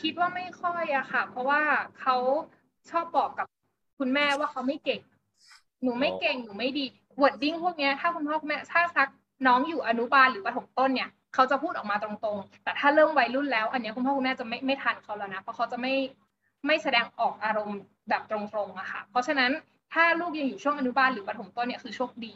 [0.00, 1.60] คิดว่าไม่ค่อยอะค่ะ เพราะว่า
[2.00, 2.16] เขา
[2.90, 3.46] ชอบบอกกับ
[3.98, 5.00] คุณแม่ว่าเขาไม่เก่ง
[5.82, 6.86] หนูไม่เก่งหนูไม่ดี
[7.20, 9.08] wording พวกเนี้ยถ้าคุณพ่อคุณแม่ถ้าซัก
[9.46, 15.94] น้องอยู่อนุบาลหรือประถมต้นเนี่ยเขาจะพูดออกมาตรงๆ แต่ถ้าเริ่มวัยรุ่นแล้ว อันเนี้ยคุณพ่อคุณแม่จะไม่ไม่ทันเขาแล้วนะ เพราะเขาจะไม่
[16.66, 19.50] ไม่แสดงออกอารมณ์แบบตรงๆอะค่ะ เพราะฉะนั้น
[19.94, 22.34] ถ้าลูกยังอยู่ช่วงอนุบาลหรือประถมต้นเนี่ยคือโชคดี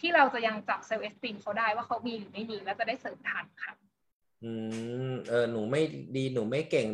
[0.00, 3.72] ที่เราจะยังจับ self-esteem เขาได้ว่าเขามีหรือไม่มีแล้วจะได้เสริมทันค่ะ
[4.44, 4.50] อื
[5.10, 5.82] มเออหนูไม่
[6.16, 6.88] ดีหนูไม่เก่ง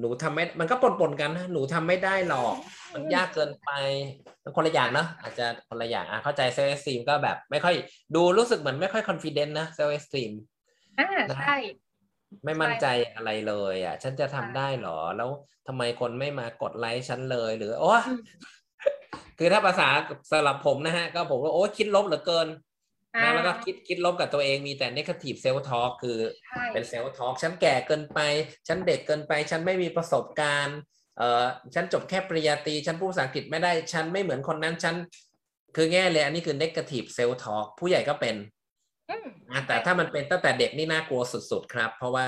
[0.00, 2.54] หนูทำไม่ มันก็ปนๆกันนะ หนูทำไม่ได้หรอก
[2.94, 3.68] มันยากเกินไป
[4.42, 7.74] มันคนละอย่างเนอะอาจจะคนละอย่างอะเข้าใจ self-esteem ก็แบบ ไม่ค่อย
[8.14, 10.32] ดูรู้สึกเหมือนไม่ค่อยคอนฟ ident นะเซลล์เอสตีม
[10.98, 11.56] อ่าใช่
[12.44, 15.30] ไม่มั่นใจอะไรเลย อะ ฉันจะทำใช่ได้หรอ แล้ว
[15.68, 18.20] ทำไมคนไม่มากดไลค์ฉันเลย หรือ โอ้อืม
[19.38, 19.88] คือถ้าภาษา
[20.30, 22.69] สำหรับผมนะฮะ ก็ผมว่าโอ้คิดลบเหลือเกินอ่า
[23.14, 28.20] นะแล้วก็คิดคิดลบกับตัวเองมีแต่ negative self talk คือใช่เป็น self talk ฉันแก่เกินไป
[28.68, 30.78] ฉันเด็กเกินไป ฉันไม่มีประสบการณ์
[31.18, 31.44] เอ่อ
[31.74, 34.94] ฉันจบแค่ปริญญาตรีฉันพูดภาษาอังกฤษไม่ได้ฉันไม่เหมือนคนนั้นฉัน
[35.76, 38.36] คือแง่เลยอันนี้คือ negative self talk ผู้ใหญ่ก็เป็น
[39.10, 42.26] อืมนะแต่ถ้ามันเป็นตั้งแต่เด็กนี่น่ากลัวสุด ๆ ครับ เพราะว่า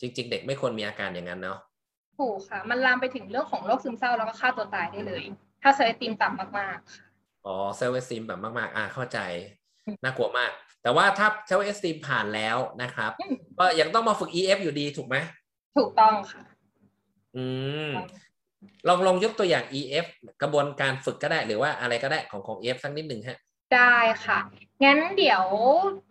[0.00, 1.58] จริง ๆ เด็กไม่ควรมีอาการอย่างนั้นเนาะ
[2.18, 5.22] ถูกค่ะ มันลามไปถึงเรื่องของโรคซึมเศร้าแล้วก็ฆ่าตัวตายได้เลย
[5.62, 7.04] ถ้า self-esteem ต่ำมากๆค่ะ
[7.46, 9.18] อ๋อ self-esteem แบบมากๆ อ่าเข้าใจ
[10.02, 10.50] น่ากลัวมาก
[10.82, 15.16] แต่ว่าถ้า self-esteem ผ่านแล้วนะครับอืมก็ยังต้องมาฝึก EF อยู่ดีถูกไหม
[15.76, 16.42] ถูกต้องค่ะ
[17.36, 17.44] อื
[17.88, 17.92] ม
[18.88, 20.06] ลองลองยกตัวอย่าง EF
[20.42, 23.38] กระบวนการฝึกก็ได้หรือว่าอะไรก็ได้ของของ EF สักนิดหนึ่งฮะ
[23.74, 24.38] ได้ค่ะ
[24.84, 25.42] งั้นเดี๋ยว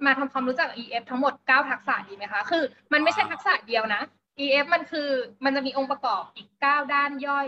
[0.05, 4.01] มาทำความรู้จัก EF ทั้งหมด 9 ทักษะดีไหมคะ คือ มันไม่ใช่ทักษะเดียวนะ
[4.39, 5.09] EF มันคือ
[5.45, 7.47] มันจะมีองค์ประกอบอีก 9 ด้านย่อย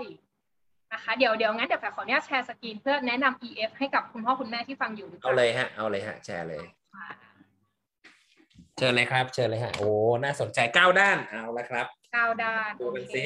[0.93, 6.63] นะคะเดี๋ยวเดี๋ยวงั้นเดี๋ยวแฝขออนุญาตแชร์สกรีนเพื่อแนะนำ EF ให้กับคุณพ่อคุณแม่ที่ฟังอยู่ดีกเอาว่าเลยฮะเอาเลยฮะแชร์เลย
[6.95, 7.07] ค่ะ
[8.77, 9.89] เชิญเลยครับ เชิญเลยฮะโอ้
[10.23, 13.23] น่าสนใจเก้าด้านเอาละครับเก้าด้านดูกันโอเคสิ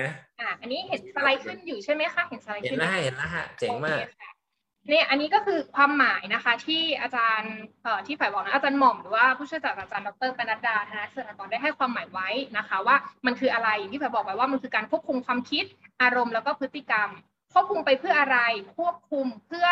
[0.00, 4.37] นะอะอันนี้เห็นสไลด์ขึ้นอยู่ใช่ไหมคะเห็นสไลด์เห็นขึ้นแล้วฮะเห็นแล้วฮะเจ๋งมากโอ
[4.84, 15.64] เคค่ะเนี่ยอันนี้ก็คือความหมายนะคะที่อาจารย์เอ่อที่ฝ่ายบอกนะอาจารย์หม่อมหรือว่าผู้ช่วยศาสตราจารย์ดรปนัดดาธนเสนกรได้ให้ความหมายไว้นะคะ ว่ามันคืออะไรอย่างที่ฝ่ายบอกไว้ว่ามันคือการควบคุมความคิด
[16.02, 17.08] อารมณ์แล้วก็พฤติกรรม
[17.52, 18.38] ควบคุมไปเพื่ออะไร
[18.76, 19.66] ควบคุมเพื่อ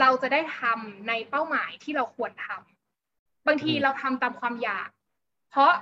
[0.00, 4.88] เราจะได้ทำในเป้าหมายที่เราควรทำบางทีอืมเราทำตามความอยาก
[5.50, 5.72] เพราะ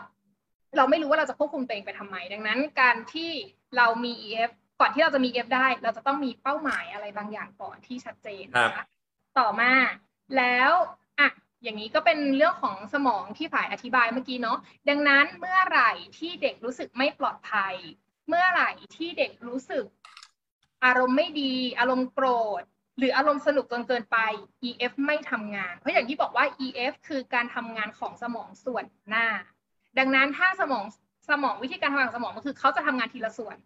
[0.77, 3.31] เราไม่รู้ว่าเราจะควบคุมตัวเองไปทำไมดังนั้น การที่
[3.77, 4.51] เรามี EF
[4.81, 8.85] ก่อนที่เราจะมี EF ได้ เราจะต้องมีเป้าหมายอะไรบางอย่างก่อนที่ชัดเจนนะคะ
[9.39, 9.73] ต่อมา
[10.37, 10.73] แล้ว
[11.19, 11.29] อะ
[11.63, 14.59] อย่างนี้ก็เป็นเรื่องของสมองที่ฝ่ายอธิบายเมื่อกี้เนาะ
[14.89, 17.75] ดังนั้นเมื่อไหร่ที่เด็กรู้สึกไม่ปลอดภัย
[18.29, 19.85] เมื่อไหร่ที่เด็กรู้สึก
[20.85, 22.27] อารมณ์ไม่ดี อารมณ์โกร
[22.61, 22.63] ธ
[22.99, 24.19] หรืออารมณ์สนุกจนเกินไป
[24.69, 29.27] EF ไม่ทำงาน เพราะอย่างที่บอกว่า EF คือการทำงานของสมองส่วนหน้า
[29.99, 30.85] ดังนั้นถ้าสมอง
[31.31, 33.57] สมองวิธีการทำงานของสมองก็คือเขาจะทำงานทีละส่วน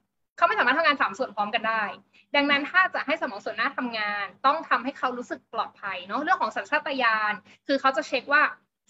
[0.40, 1.84] เขาไม่สามารถทำงานสามส่วนพร้อมกันได้
[2.36, 7.32] ดังนั้นถ้าจะให้สมองส่วนหน้าทำงาน ต้องทำให้เขารู้สึกปลอดภัยเนาะเรื่องของสัญชาตญาณ
[7.66, 8.42] คือเขาจะเช็คว่า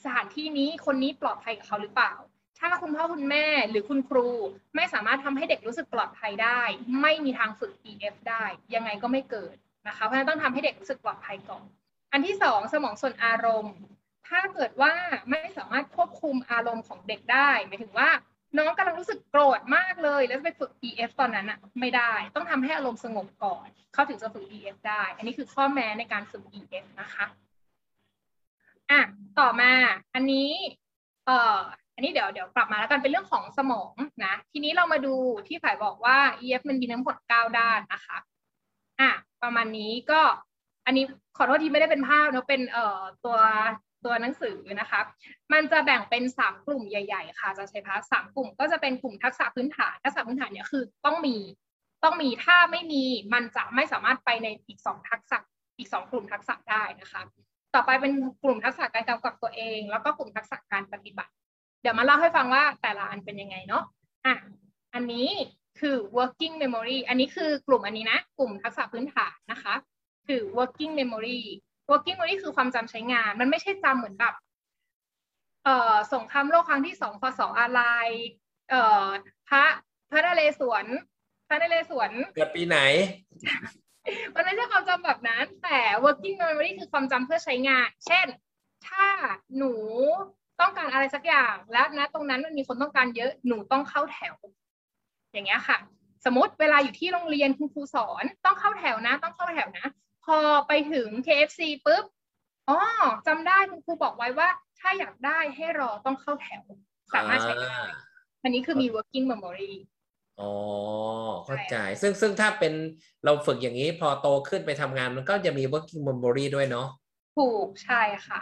[0.04, 2.12] สถานที่นี้คนนี้ปลอดภัยกับเขาหรือเปล่า
[2.58, 4.28] ถ้าคุณพ่อคุณแม่หรือคุณครู
[4.76, 6.60] ไม่สามารถทำให้เด็กรู้สึกปลอดภัยได้
[7.02, 9.54] ไม่มีทางฝึก EF ได้ ยังไงก็ไม่เกิด
[9.86, 11.64] นะคะเพราะฉะนั้นต้องทำให้เด็กรู้สึกปลอดภัยก่อน
[12.12, 13.76] อันที่สองสมองส่วนอารมณ์
[14.28, 14.94] ถ้าเกิดว่า
[15.30, 18.08] ไม่สามารถควบคุมอารมณ์ของเด็กได้หมายถึงว่า
[18.56, 27.26] น้องกำลังรู้สึกโกรธมากเลย แล้วจะไปฝึก EF ตอนนั้นอะไม่ได้ต้องทำให้อารมณ์สงบก่อน เขาถึงจะฝึก EF ได้ อันนี้คือข้อแม้ในการฝึก EF นะคะ
[28.90, 29.00] อะ
[29.38, 29.72] ต่อมา
[30.14, 30.50] อันนี้
[31.26, 31.58] เอ่อ
[31.94, 35.14] อันนี้เดี๋ยวเดี๋ยวกลับมาแล้วกันเป็นเรื่องของสมองนะทีนี้เรามาดู
[35.48, 38.18] ที่ฝ่ายบอกว่า EF มันมีทั้งหมด9ด้านนะคะ
[39.00, 39.10] อะ
[39.42, 40.20] ประมาณนี้ก็
[40.86, 41.04] อันนี้
[41.36, 43.36] ขอโทษที่ไม่ได้เป็นภาพเนอะเป็นเอ่อตัว
[44.04, 45.00] ตัวหนังสือนะคะ
[45.52, 51.36] มันจะแบ่งเป็นสามกลุ่มใหญ่ ๆ ค่ะจะใช้พาสามกลุ่มก็จะเป็นกลุ่มทักษะพื้นฐานทักษะพื้นฐานเนี่ยคือต้องมี
[52.04, 55.38] ต้องมีถ้าไม่มีมันจะไม่สามารถไปในอีกสองทักษะ
[55.78, 57.22] อีกสองกลุ่มทักษะได้นะคะ
[57.74, 58.12] ต่อไปเป็น
[58.44, 61.32] กลุ่มทักษะการกำกับตัวเอง แล้วก็กลุ่มทักษะการปฏิบัติ
[61.82, 63.84] เดี๋ยวมาเล่าให้ฟังว่าแต่ละอันเป็นยังไงเนาะ
[64.26, 64.34] อะ
[64.94, 65.28] อันนี้
[65.80, 69.74] คือ working memory อันนี้คือกลุ่มอันนี้นะ กลุ่มทักษะพื้นฐานนะคะ
[70.26, 71.40] คือ working memory
[71.90, 74.34] working memory คือความจำใช้งาน มันไม่ใช่จำเหมือนแบบ
[75.64, 77.82] เอ่อสงครามโลกครั้งที่สองพศอะไร
[78.70, 79.06] เอ่อ
[79.48, 79.64] พระ
[80.10, 80.86] พระนเรศวร
[81.48, 82.78] พระนเรศวรเกิดปีไหน
[84.34, 88.26] มันไม่ใช่ความจำแบบนั้น แต่ working memory คือความจำเพื่อใช้งาน เช่น
[88.88, 89.06] ถ้า
[89.56, 89.72] หนู
[90.60, 94.36] ต้องการอะไรสักอย่าง และณตรงนั้นมันมีคนต้องการเยอะหนูต้องเข้าแถว
[95.32, 95.78] อย่างเงี้ยค่ะ
[96.24, 100.38] สมมติเวลาอยู่ที่โรงเรียนคุณครูสอน ต้องเข้าแถวนะ ต้องเข้าแถวนะพ อ
[100.68, 102.04] ไปถึง KFC ปุ๊บ
[102.68, 102.78] อ๋อ
[103.26, 104.48] จำได้คุณครูบอกไว้ว่า
[104.80, 106.62] ถ้าอยากได้ให้รอต้องเข้าแถว
[107.14, 107.90] สามารถใช้ได้อ่า
[108.42, 109.72] อันนี้คือมี working memory
[110.40, 110.52] อ๋อ
[111.44, 112.72] เข้าใจ ซึ่งซึ่งถ้าเป็น
[113.24, 116.88] เราฝึกอย่างนี้พอโตขึ้นไปทำงานมันก็จะมี working memory ด้วยเนาะ
[117.36, 118.40] ถูกใช่ค่ะ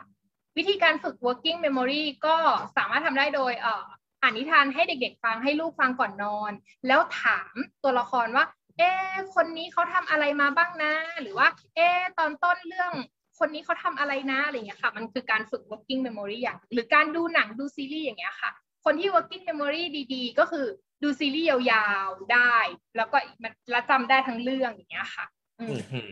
[0.56, 2.36] วิธีการฝึก working memory ก็
[2.76, 3.86] สามารถทำได้โดยเอ่อ
[4.22, 6.52] อ่านนิทานให้เด็กๆ ฟังให้ลูกฟังก่อนนอน
[6.86, 8.44] แล้วถามตัวละครว่า
[8.78, 12.92] เอ๊ะคนนี้เขาทำอะไรมาบ้างนะ หรือว่า เอ๊ะตอนต้นเรื่อง
[13.38, 18.50] คนนี้เขาทำอะไรนะอะไรอย่างเงี้ยค่ะ มันคือการฝึก working memory อย่าง หรือการดูหนังดูซีรีส์อย่างเงี้ยค่ะ
[18.84, 19.82] คนที่ working memory
[20.14, 20.66] ดีๆ ก็คือ
[21.02, 22.56] ดูซีรีส์ยาวๆได้
[22.96, 25.24] แล้วก็มันและจำได้ทั้งเรื่องอย่างเงี้ยค่ะ
[25.60, 26.02] อืมอื้อหื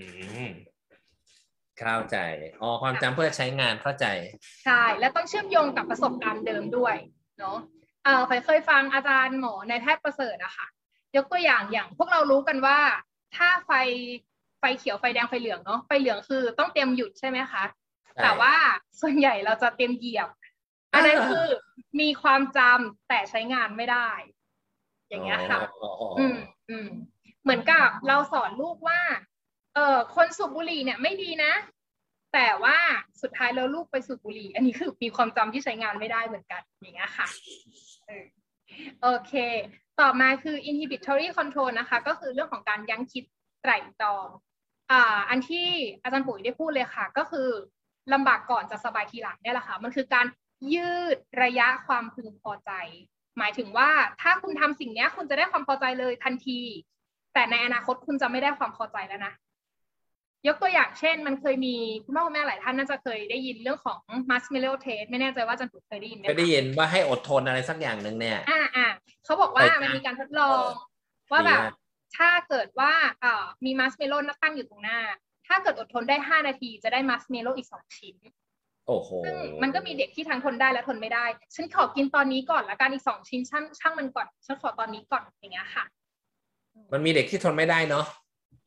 [0.45, 0.53] อ
[1.79, 2.17] เข้าใจ
[2.61, 4.07] อ๋อความจำเพื่อใช้งานเข้าใจ
[4.65, 6.97] ใช่ และต้องเชื่อมโยงกับประสบการณ์เดิมด้วย
[7.39, 7.59] เนาะ
[8.05, 10.67] เออเคยเคยฟังอาจารย์หมอในายแพทย์ประเสริฐอะค่ะ
[11.17, 12.79] ยกตัวอย่างอย่างพวกเรารู้กันว่า
[13.37, 13.73] ถ้าไฟ
[14.61, 17.65] ไฟเขียวไฟแดงไฟเหลืองเนาะไฟเหลืองคือต้องเตรียมหยุดใช่ไหมคะ
[18.15, 18.55] ใช่แต่ว่า
[19.01, 20.29] ส่วนใหญ่เราจะเตรียมเหยียบ
[20.93, 21.47] อันนั้นอ่าคือ
[22.01, 24.11] มีความจำแต่ใช้งานไม่ได้
[25.09, 26.37] อย่างเงี้ยค่ะอ๋ออ๋ออ๋ออืม
[26.71, 26.89] อืม
[27.43, 29.01] เหมือนกับเราสอนลูกว่า
[29.75, 31.53] เออคนสูบบุหรี่เนี่ยไม่ดีนะ
[32.35, 32.79] แต่ว่า
[33.23, 37.27] สุดท้ายแล้วลูกไปสูบบุหรี่ อันนี้คือมีความจำที่ใช้งานไม่ได้เหมือนกันอย่างเงี้ยค่ะ
[38.07, 38.25] เออ
[39.03, 39.33] โอเค
[40.01, 43.25] ต่อมาคือ inhibitory control นะคะ ก็คือเรื่องของการยั้งคิด
[43.63, 44.27] ไตร่ตรอง
[44.91, 45.69] อ่าอันที่
[46.03, 47.49] อาจารย์ปุ๋ยได้พูดเลยค่ะ ก็คือ
[48.13, 50.27] ลำบากก่อนจะสบายทีหลังเนี่ยแหละค่ะ มันคือการ
[50.75, 52.71] ยืดระยะความพึงพอใจ
[53.39, 53.91] หมายถึงว่า
[54.23, 56.61] ถ้าคุณทำสิ่งนี้คุณจะได้ความพอใจเลยทันที
[57.35, 59.35] แต่ในอนาคตคุณจะไม่ได้ความพอใจแล้วนะ
[60.49, 68.87] ยกตัวอย่างเช่น มันเคยมีคุณพ่อคุณแม่หลายท่านน่าจะเคยได้ยินเรื่องของ marshmallow test ไม่แน่ใจว่าอาจารย์ปุ๋ยเคยได้ยินไหมเคยได้คะยินว่าให้อดทนอะไรสักอย่างหนึ่งเนี่ยอ่าอ่า
[69.25, 70.67] เขาบอกว่าเออมันมีการทดลอง
[71.33, 71.73] ว่าดีแบบมาก
[72.17, 74.99] ถ้าเกิดว่าเอ่อมีมัสเมโลตั้งอยู่ตรงหน้า
[75.47, 78.17] ถ้าเกิดอดทนได้ 5 นาทีจะได้มัสเมโลอีก 2 ชิ้น
[78.89, 85.85] โอ้โห ซึ่งมันก็มีเด็กที่ทั้งทนได้และทนไม่ได้ ฉันขอกินตอนนี้ก่อนละกันอีกสองชิ้นช่างช่างมันก่อน ฉันขอตอนนี้ก่อนอย่างเงี้ยค่ะ
[86.93, 88.07] มันมีเด็กที่ทนไม่ได้เนาะ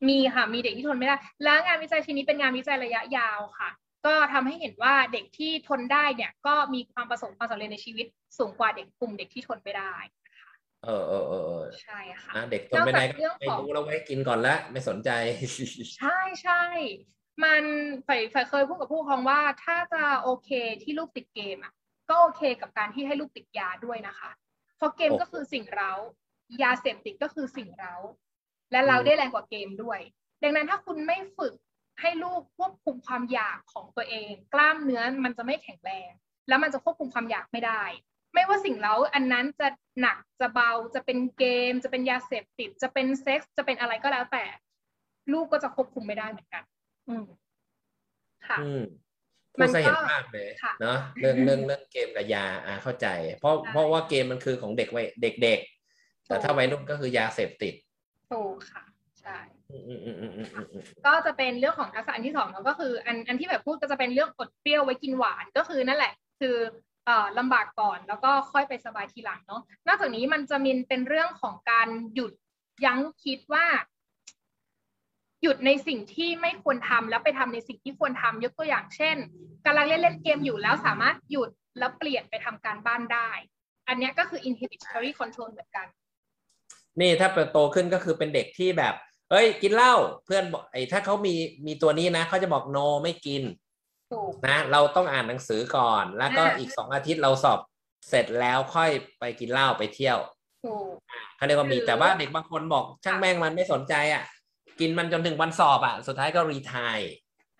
[0.08, 3.70] มีค่ะมีเด็กที่ทนไม่ได้ และงานวิจัยชิ้นนี้เป็นงานวิจัยระยะยาวค่ะ
[4.06, 8.06] ก็ทำให้เห็นว่าเด็กที่ทนได้เนี่ยก็มีความประสบความสำเร็จในชีวิต
[8.38, 9.94] สูงกว่าเด็กกลุ่มเด็กที่ทนไม่ได้
[10.84, 15.10] เออเออเออเออใช่ค่ะนะเด็กทนไม่ได้นอกจากเรื่องไม่ของรู้แล้วไว้กินก่อนละไม่สนใจ
[15.98, 16.62] ใช่ใช่
[17.44, 17.62] มัน
[18.06, 20.50] ฝ่ายฝ่ายเคยพูดกับผู้ปกครองว่าถ้าจะโอเค
[20.82, 21.72] ที่ลูกติดเกมอะ
[22.10, 24.30] ก็โอเคกับการที่ให้ลูกติดยาด้วยนะคะ
[24.76, 25.92] เพราะเกมโอ้ก็คือสิ่งเร้า
[26.62, 27.94] ยาเสพติดก็คือสิ่งเร้า
[28.72, 30.00] และเราได้แรงกว่าเกมด้วย
[30.42, 31.54] ดังนั้นถ้าคุณไม่ฝึก
[32.00, 36.10] ให้ลูกควบคุมความอยากของตัวเอง กล้ามเนื้อมันจะไม่แข็งแรง
[36.48, 37.82] แล้วมันจะควบคุมความอยากไม่ได้
[38.34, 39.68] ไม่ว่าสิ่งเร้าอันนั้นจะ
[40.00, 44.44] หนักจะเบาจะเป็นเกม จะเป็นยาเสพติด จะเป็นเซ็กส์จะเป็นอะไรก็แล้วแต่
[45.32, 46.62] ลูกก็จะควบคุมไม่ได้เหมือนกัน
[47.08, 47.26] อืม
[48.48, 48.82] ค่ะอืม
[49.60, 53.06] มัพูดนซะเห็นก็ภาพเลยค่ะเนาะเรื่องเรื่องเรื่องเกมกับยาอ่าเข้าใจ
[53.40, 57.74] เพราะใช่เพราะว่าเกมมันคือของเด็กวัยเด็กๆแต่ถ้าวัยรุ่นก็คือยาเสพติด
[58.30, 58.84] ถูกค่ะ
[59.20, 59.38] ใช่
[59.70, 66.56] อืมอืมอืมอืมอืมอืมอืมก็จะเป็นเรื่องของทักษะอันที่สองเนอะก็คือ อันอันที่แบบพูดก็จะเป็นเรื่องอดเปรี้ยวไว้กินหวานก็คือนั่นแหละ คือ
[67.06, 72.32] เอ่อลำบากก่อนแล้วก็ค่อยไปสบายทีหลังเนาะนอกจากนี้มันจะมีเป็นเรื่องของการหยุด
[72.84, 73.66] ยั้งคิดว่า
[75.42, 79.16] หยุดในสิ่งที่ไม่ควรทำแล้วไปทำในสิ่งที่ควรทำยกตัวอย่างเช่น
[79.66, 83.30] กำลังเล่นเล่นเกมอยู่แล้วสามารถหยุดแล้วเปลี่ยนไปทำการบ้านได้
[83.88, 85.86] อันเนี้ยก็คือ inhibitory control เหมือนกัน
[87.00, 88.94] นี่ถ้าโตขึ้นก็คือเป็นเด็กที่แบบ
[89.30, 91.34] เอ้ย กินเหล้าเพื่อนบอกไอ้ถ้าเขามี
[91.66, 93.42] มีตัวนี้นะเขาจะบอกโนไม่กิน
[94.12, 97.58] ถูกนะ เราต้องอ่านหนังสือก่อน แล้วก็อ่าอีกสองอาทิตย์เราสอบ
[98.08, 100.18] เสร็จแล้วค่อยไปกินเหล้าไปเที่ยว
[100.64, 100.92] ถูก
[101.36, 104.24] เขาเรียกว่ามีหรือแต่ว่าเด็กบางคนบอกช่างแม่งมันไม่สนใจอะ
[104.80, 106.98] กินมันจนถึงวันสอบอะ สุดท้ายก็ retire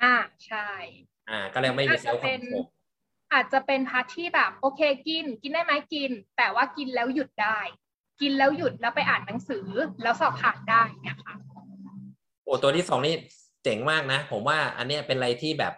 [0.03, 0.15] อ่า
[0.47, 0.69] ใช่
[1.31, 2.65] อ่า ก็เลยไม่มี self-control
[3.33, 7.59] อาจจะเป็น part ที่แบบ โอเคกิน กินได้ไหมกิน แต่ว่ากินแล้วหยุดได้
[8.21, 9.67] กินแล้วหยุดแล้วไปอ่านหนังสือ
[10.03, 11.35] แล้วสอบผ่านได้เนี่ยค่ะ
[12.45, 13.15] โอ้ตัวที่สองนี่
[13.65, 15.73] เจ๋งมากนะ ผมว่าอันเนี้ยเป็นอะไรที่แบบ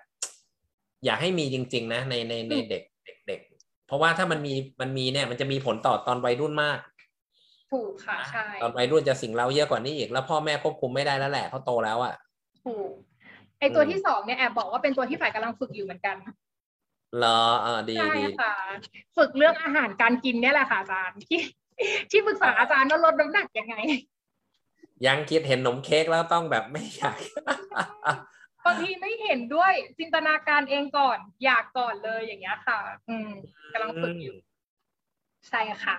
[1.05, 2.83] อยากให้มีจริง ๆ นะในในในเด็ก
[3.27, 6.79] เด็กๆเพราะว่าถ้ามันมีมันมีเนี่ย มันจะมีผลต่อตอนวัยรุ่นมาก
[7.73, 12.15] ถูกค่ะใช่ตอนวัยรุ่นจะสิ่งเราเยอะกว่านี้อีกแล้วพ่อแม่ควบคุมไม่ได้แล้วแหละเขาโตแล้วอะ
[12.65, 12.91] ถูก
[13.59, 16.17] ไอตัวอืมที่สองเนี่ยแอบบอกว่าเป็นตัวที่ฝ่ายกำลังฝึกอยู่เหมือนกัน
[17.19, 18.55] เหรอเออดีใช่ดีค่ะ
[19.17, 21.41] ฝึกเรื่องอาหารการกินเนี่ยแหละค่ะอาจารย์ที่
[22.11, 23.77] ที่ปรึกษาอาจารย์ว่าลดน้ำหนักยังไง
[25.07, 27.19] ยังคิดเห็นขนมเค้กแล้วต้องแบบไม่อยาก
[28.65, 33.31] บางทีไม่เห็นด้วยจินตนาการเองก่อน อยากก่อนเลยอย่างเงี้ยค่ะ อืม
[33.73, 34.37] กำลังฝึกอยู่
[35.49, 35.97] ใช่ค่ะ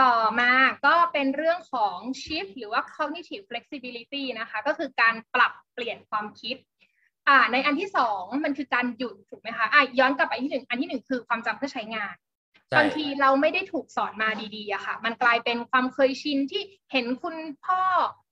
[0.00, 0.52] ต่อมา
[0.86, 6.56] ก็เป็นเรื่องของ shift หรือว่า cognitive flexibility นะคะ ก็คือการปรับเปลี่ยนความคิด
[7.28, 12.29] อ่า ในอันที่สองมันคือการหยุดถูกไหมคะอะย้อนกลับไปอันที่หนึ่งอันที่หนึ่งคือความจำเพื่อใช้งานใช่
[12.76, 17.82] บางทีเราไม่ได้ถูกสอนมาดีๆอะค่ะ มันกลายเป็นความเคยชินที่เห็นคุณพ่อ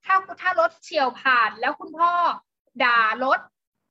[0.04, 2.12] ถ้าถ้ารถเฉียวผ่าน แล้วคุณพ่อ
[2.84, 3.40] ด่ารถ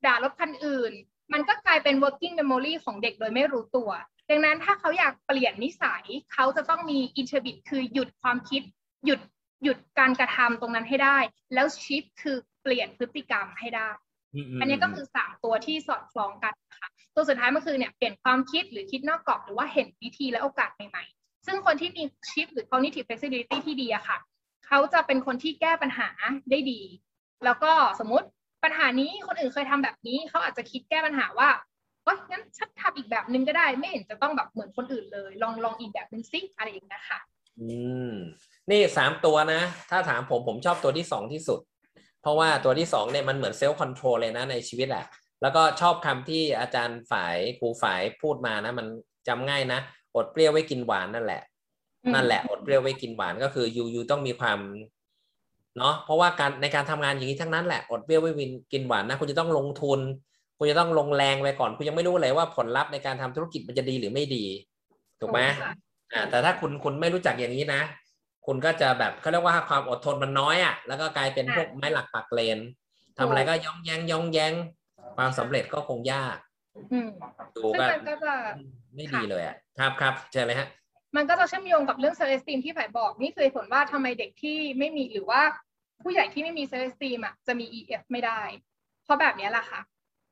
[0.06, 0.92] ด่ารถคันอื่น
[1.32, 3.90] มันก็กลายเป็น working memory ของเด็กโดยไม่รู้ตัว
[4.30, 8.62] ดังนั้นถ้าเขาอยากเปลี่ยนนิสัย เขาจะต้องมี interbit คือหยุดความคิด
[9.06, 9.20] หยุด
[9.64, 11.18] หยุดการกระทำตรงนั้นให้ได้
[11.54, 13.88] แล้ว shift คือเปลี่ยนพฤติกรรมให้ได้
[14.60, 24.18] อันนี้ก็คือสามตัวที่สอดคล้องกันค่ะตัวสุดท้ายมันคือเนี่ยเปลี่ยนความคิดหรือคิดนอกกรอบหรือว่าเห็นวิธีและโอกาสใหม่ๆ ซึ่งคนที่มีชิปหรือ cognitive flexibility ที่ดีอะค่ะ
[24.66, 26.08] เขาจะเป็นคนที่แก้ปัญหา
[26.50, 26.80] ได้ดี
[27.44, 28.26] แล้วก็สมมติ
[28.64, 31.48] ปัญหานี้คนอื่นเคยทำแบบนี้ เขาอาจจะคิดแก้ปัญหาว่า
[32.04, 37.18] โอ๊ยงั้นฉันทำอีกแบบนึงก็ได้ ไม่เห็นจะต้องแบบเหมือนคนอื่นเลย ลองลองอีกแบบนึงซิอะไรอย่างเงี้ยค่ะ
[37.60, 37.68] อื
[38.10, 38.12] ม
[38.70, 41.77] นี่สามตัวนะ ถ้าถามผมผมชอบตัวที่สองที่สุดเพ
[42.28, 45.04] ราะว่าตัวที่สองเนี่ยมันเหมือน self-control เลยนะในชีวิตอะ
[45.42, 48.86] แล้วก็ชอบคำที่อาจารย์ฝ่ายครูฝ่ายพูดมานะ มัน
[49.28, 49.80] จำง่ายนะ
[50.16, 51.42] อดเปรี้ยวไว้กินหวานนั่นแหละ
[52.04, 54.58] อืมนั่นแหละอดเปรี้ยวไว้กินหวานก็คือ you you ต้องมีความ
[55.78, 58.30] เนาะเพราะว่าการในการทำงานอย่างนี้ทั้งนั้นแหละอดเปรี้ยวไว้
[58.72, 60.00] กินหวานนะคุณจะต้องลงทุน
[60.58, 64.44] คุณจะต้องลงแรงไปก่อน คุณยังไม่รู้เลยว่าผลลัพธ์ในการทำธุรกิจมันจะดีหรือไม่ดี
[65.20, 65.72] ถูกไหมค่ะ
[66.12, 67.80] อ่าแต่ถ้าคุณคุณไม่รู้จักอย่างนี้นะ
[68.50, 72.58] คุณก็จะแบบเขาเรียกว่าความอดทนมันน้อยอะ แล้วก็กลายเป็นพวกไม้หลักปักเลน
[73.18, 74.52] ทำอะไรก็ย่องแยงย่องแยง
[75.16, 76.36] ความสำเร็จก็คงยาก
[76.92, 77.08] อืม
[77.56, 78.32] ดูซึ่งก็มันก็จะ
[78.94, 80.68] ไม่ดีเลยอะครับครับเจอเลยฮะ
[81.16, 85.42] มันก็จะเชื่อมโยงกับเรื่อง self esteem ที่ฝ่ายบอกนี่คือเหตุผลว่าทำไมเด็กที่ไม่มีหรือว่า
[86.02, 88.40] ผู้ใหญ่ที่ไม่มี self esteem อะจะมี EF ไม่ได้
[89.04, 89.80] เพราะแบบเนี้ยแหละค่ะ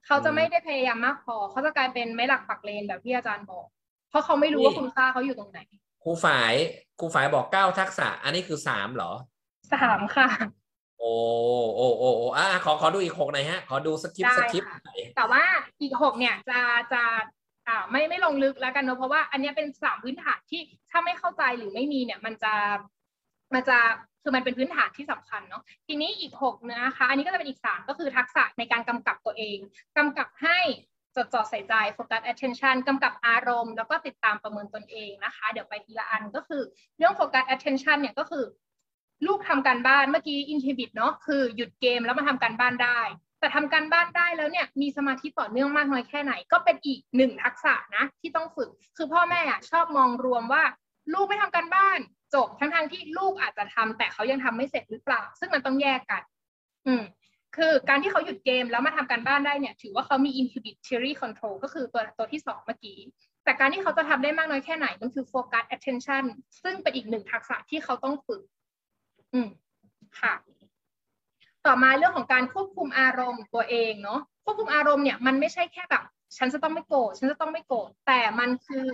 [0.07, 3.67] เขาจะไม่ได้พยายามมากพอ เขาจะกลายเป็นไม้หลักปักเลนแบบที่อาจารย์บอก
[4.11, 5.61] เพราะเขาไม่รู้ว่าคุณค่าเขาอยู่ตรงไหน
[6.09, 6.53] ครูฝ่าย
[7.01, 9.13] ครูฝ่ายบอกเก้าทักษะ อันนี้คือสามเหรอ
[9.75, 10.29] สามค่ะ
[10.99, 11.13] โอ้
[11.77, 15.45] โอ้โอ้โอ้อะขอขอดูอีกหกหน่อยฮะ ขอดูสคริปต์ได้สคริปต์ค่ะหน่อยแต่ว่า
[15.81, 16.61] อีกหกเนี่ยจะ
[16.93, 17.03] จะ
[17.69, 22.53] อ่าไม่ไม่ลงลึกแล้วกันเนอะเพราะว่าอันเนี้ยเป็นสามพื้นฐานที่ถ้าไม่เข้าใจหรือไม่มีเนี่ย มันจะ
[23.55, 23.79] มันจะ
[24.23, 29.59] คือมันเป็นพื้นฐานที่สำคัญเนาะทีนี้อีกหกนะคะ อันนี้ก็จะเป็นอีกสามก็คือทักษะในการกำกับตัวเอง
[29.97, 30.59] กำกับให้
[31.17, 36.63] จดจ่อใส่ใจ focus attention กำกับอารมณ์ แล้วก็ติดตามประเมินตนเองนะคะ เดี๋ยวไปทีละอันก็คือ
[36.99, 38.45] เรื่อง focus attention เนี่ยก็คือ
[39.27, 43.01] ลูกทำการบ้านเมื่อกี้ inhibit เนาะคือหยุดเกมแล้วมาทำการบ้านได้
[43.41, 50.65] แต่ทำการบ้านได้แล้วเนี่ยมีสมาธิต่อเนื่องมากน้อยแค่ไหน ก็เป็นอีกหนึ่งทักษะนะที่ต้องฝึก คือพ่อแม่อะชอบมองรวมว่า
[51.13, 51.99] ลูกไม่ทำการบ้าน
[52.35, 56.23] จบทั้งทงๆที่ลูกอาจจะทำแต่เขายังทำไม่เสร็จหรือเปล่า ซึ่งมันต้องแยกกัน
[56.87, 57.03] อืม
[57.57, 62.99] คือการที่เขาหยุดเกมแล้วมาทำการบ้านได้เนี่ย ถือว่าเขามี inhibitory control ก็คือตัวตัวที่สองเมื่อกี้
[63.45, 66.25] แต่การที่เขาจะทำได้มากน้อยแค่ไหนมันคือ focus attention
[66.63, 68.43] ซึ่งเป็นอีกหนึ่งทักษะที่เขาต้องฝึก
[69.33, 69.49] อืม
[70.21, 70.35] ค่ะ
[71.67, 76.05] ต่อมาเรื่องของการควบคุมอารมณ์ตัวเองเนาะ ควบคุมอารมณ์เนี่ยมันไม่ใช่แค่แบบ
[76.37, 78.89] ฉันจะต้องไม่โกรธ ฉันจะต้องไม่โกรธ แต่มันคือ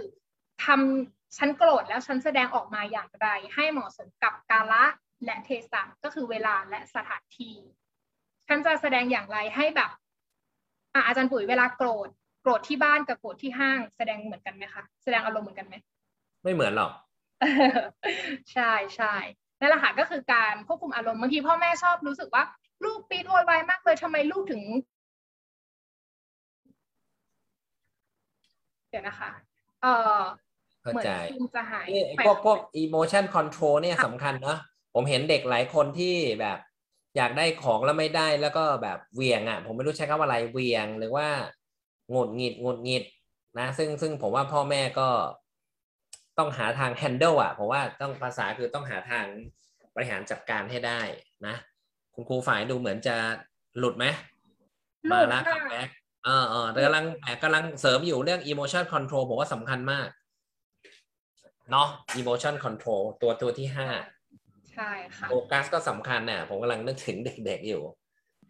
[0.65, 4.85] ทำฉันโกรธแล้วฉันแสดงออกมาอย่างไร ให้เหมาะสมกับกาละ
[5.25, 7.55] และเทศะก็คือเวลาและสถานที่
[8.49, 9.91] ฉันจะแสดงอย่างไรให้แบบ
[10.95, 12.09] อะอาจารย์ปุ๋ยเวลาโกรธ
[12.43, 15.75] โกรธที่บ้านกับโกรธที่ห้างแสดงเหมือนกันไหมคะแสดงอารมณ์เหมือนกันไหม
[16.43, 16.93] ไม่เหมือนหรอก
[18.53, 19.15] ใช่ใช่
[19.61, 22.45] นั่นแหละค่ะก็คือการควบคุมอารมณ์บางทีพ่อแม่ชอบรู้สึกว่า
[22.85, 24.63] ลูกปีดโวยวายมากเลยทำไมลูกถึง
[28.91, 29.31] เดี๋ยวนะคะ
[29.83, 29.87] เอ
[30.19, 30.21] อ
[30.81, 34.59] เข้าเหมือนใจคลื่นจะหายนี่ไปพวกพวก emotion control เนี่ยสำคัญเนาะ
[34.95, 36.59] ผมเห็นเด็กหลายคนที่แบบ
[37.17, 41.29] อยากได้ของแล้วไม่ได้แล้วก็แบบเหวียงอะ ผมไม่รู้ใช้คำว่าอะไรเหวียงหรือว่า
[42.11, 43.05] หงุดหงิดหงุดหงิด
[43.59, 45.09] นะ ซึ่งซึ่งผมว่าพ่อแม่ก็
[46.39, 49.27] ต้องหาทาง handle อะผมว่าต้องภาษาคือต้องหาทาง
[49.95, 51.01] บริหารจัดการให้ได้
[51.47, 51.55] นะ
[52.15, 53.17] คุณครูฝ่ายดูเหมือนจะ
[53.79, 54.07] หลุดไหม
[55.11, 55.89] ลูมากแล้วค่ะ come back
[56.25, 60.09] เออเออแต่กำลังแต่กำลังเสริมอยู่เรื่อง emotion control ผมว่าสำคัญมาก
[61.71, 63.89] เนาะ emotion control ตัวตัวที่ห้า
[64.77, 67.83] ใช่ค่ะโฟกัสก็สำคัญน่ะผมกำลังนึกถึงเด็กๆอยู่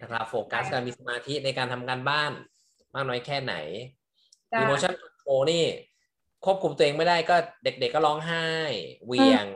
[0.01, 2.33] นะครับโฟกัสใช่การมีสมาธิในการทำการบ้าน
[2.95, 3.55] มากน้อยแค่ไหน
[4.51, 5.65] ได้ emotion control นี่
[6.45, 8.47] ควบคุมตัวเองไม่ได้ก็เด็กๆก็ร้องไห้
[9.07, 9.47] เหวี่ยง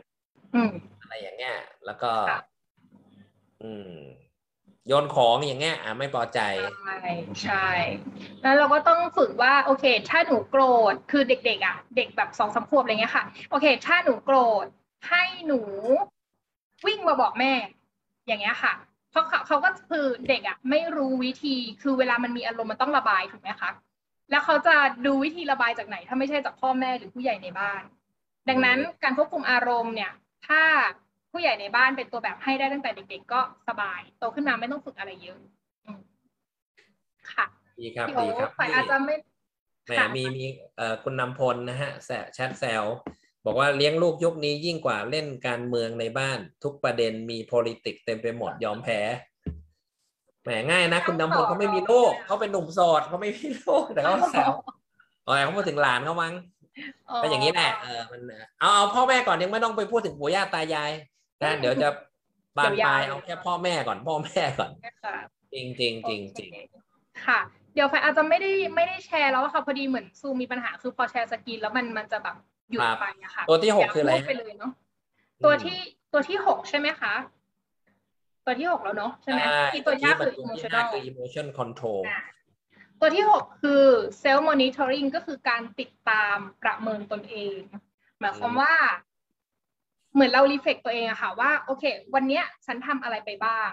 [0.55, 2.41] อืมอะไรอย่างเงี้ยแล้วก็ค่ะ
[3.63, 3.93] อืม
[4.87, 6.39] โยนของอย่างเงี้ยอะไม่พอใจ
[6.83, 6.97] ใช่
[7.43, 7.67] ใช่
[8.41, 14.65] แล้วเราก็ต้องฝึกว่าโอเค ถ้าหนูโกรธคือเด็กๆอะ เด็กแบบสองสามขวบอะไรเงี้ยค่ะ โอเค ถ้าหนูโกรธ
[15.09, 15.61] ให้หนู
[16.85, 17.53] วิ่งมาบอกแม่
[18.27, 18.73] อย่างเงี้ยค่ะ
[19.11, 23.71] เพราะเขาเขาก็คือเด็กอะไม่รู้วิธีคือเวลามันมีอารมณ์มันต้องระบายถูกไหมคะ
[24.31, 27.81] แล้วเขาจะดูวิธีระบายจากไหน ถ้าไม่ใช่จากพ่อแม่หรือผู้ใหญ่ในบ้าน
[28.49, 30.11] ดังนั้นการควบคุมอารมณ์เนี่ย
[30.47, 30.61] ถ้า
[31.31, 35.39] ผู้ใหญ่ในบ้านเป็นตัวแบบให้ได้ตั้งแต่เด็ก ๆ ก็สบายโตขึ้นมาไม่ต้องฝึกอะไรเยอะ
[35.85, 35.99] อืม
[37.33, 37.45] ค่ะ
[37.79, 39.15] ดีครับพี่โอ๊ดีครับฝ่ายอาจจะไม่
[39.87, 40.45] แหมค่ะมีมี
[40.77, 42.83] เอ่อคุณนำพลนะฮะแซแชทแซว
[43.49, 48.99] บอกว่าเลี้ยงลูกยุคนี้ยิ่งกว่าเล่นการเมืองในบ้าน ทุกประเด็นมี politics เต็มไปหมดยอมแพ้
[50.43, 54.51] แหมง่ายนะ คุณนำพลเขาไม่มีลูกเขาเป็นหนุ่มโสดเขาไม่มีลูกแต่เขาแซว
[55.25, 56.33] อ๋อเขาพูดถึงหลานเขามั้ง
[57.21, 58.21] ก็อย่างนี้แหละเออมัน
[58.59, 60.91] เอาเอาพ่อแม่ก่อนยังไม่ต้องไปพูดถึงปู่ย่าตายาย
[61.43, 61.89] นะเดี๋ยวจะ
[62.57, 64.71] บานปลายเอาแค่พ่อแม่ก่อนพ่อแม่ก่อน
[65.03, 65.15] ค่ะ
[65.53, 66.57] จริงจริงจริงจริงโอเค
[67.25, 67.39] ค่ะ
[67.73, 72.35] เดี๋ยวไฟอาจจะไม่ได้ไม่ได้แชร์แล้วอะค่ะพอดีเหมือนซูมมีปัญหาคือพอแชร์สกรีนแล้วมันมันจะแบบ
[72.71, 74.71] หยุดครับไปอะค่ะตัวที่หกยาคืออะไรพูดไปเลยเนาะ
[75.45, 75.77] ตัวที่
[76.13, 77.13] ตัวที่หกใช่ไหมคะ
[78.45, 82.21] ตัวที่หกแล้วเนาะใช่ไหมใช่ที่ตัวยากเมื่คืออกี้มันตัวที่ห้า emotional คือ emotion control อะ
[82.99, 83.83] ตัวที่หกคือ
[84.21, 87.57] self monitoring ก็คือการติดตามประเมินตนเอง
[88.19, 88.73] หมายความว่า
[90.13, 91.83] เหมือนเรารีเฟกตัวเองอะค่ะว่าโอเค
[92.15, 93.69] วันเนี้ยฉันทำอะไรไปบ้าง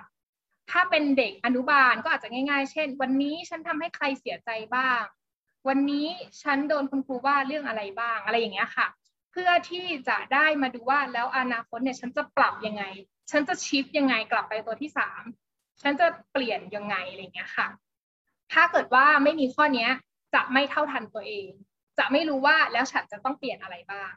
[0.71, 5.03] ถ้าเป็นเด็กอนุบาลก็อาจจะง่ายๆ เช่น วันนี้ฉันทำให้ใครเสียใจบ้าง
[5.69, 6.07] วันนี้
[6.43, 8.87] ฉันโดนคุณครูว่าเรื่องอะไรบ้างอะไรอย่างเงี้ยค่ะ
[9.33, 12.85] เพื่อที่จะได้มาดูว่าแล้วอนาคตเนี่ยฉันจะปรับยังไง
[13.31, 15.23] ฉันจะชิฟยังไงกลับไปตัวที่สาม
[15.83, 17.69] ฉันจะเปลี่ยนยังไงอะไรเงี้ยค่ะ
[18.53, 19.91] ถ้าเกิดว่าไม่มีข้อเนี้ย
[20.35, 21.51] จะไม่เท่าทันตัวเอง
[21.99, 24.11] จะไม่รู้ว่าแล้วฉันจะต้องเปลี่ยนอะไรบ้าง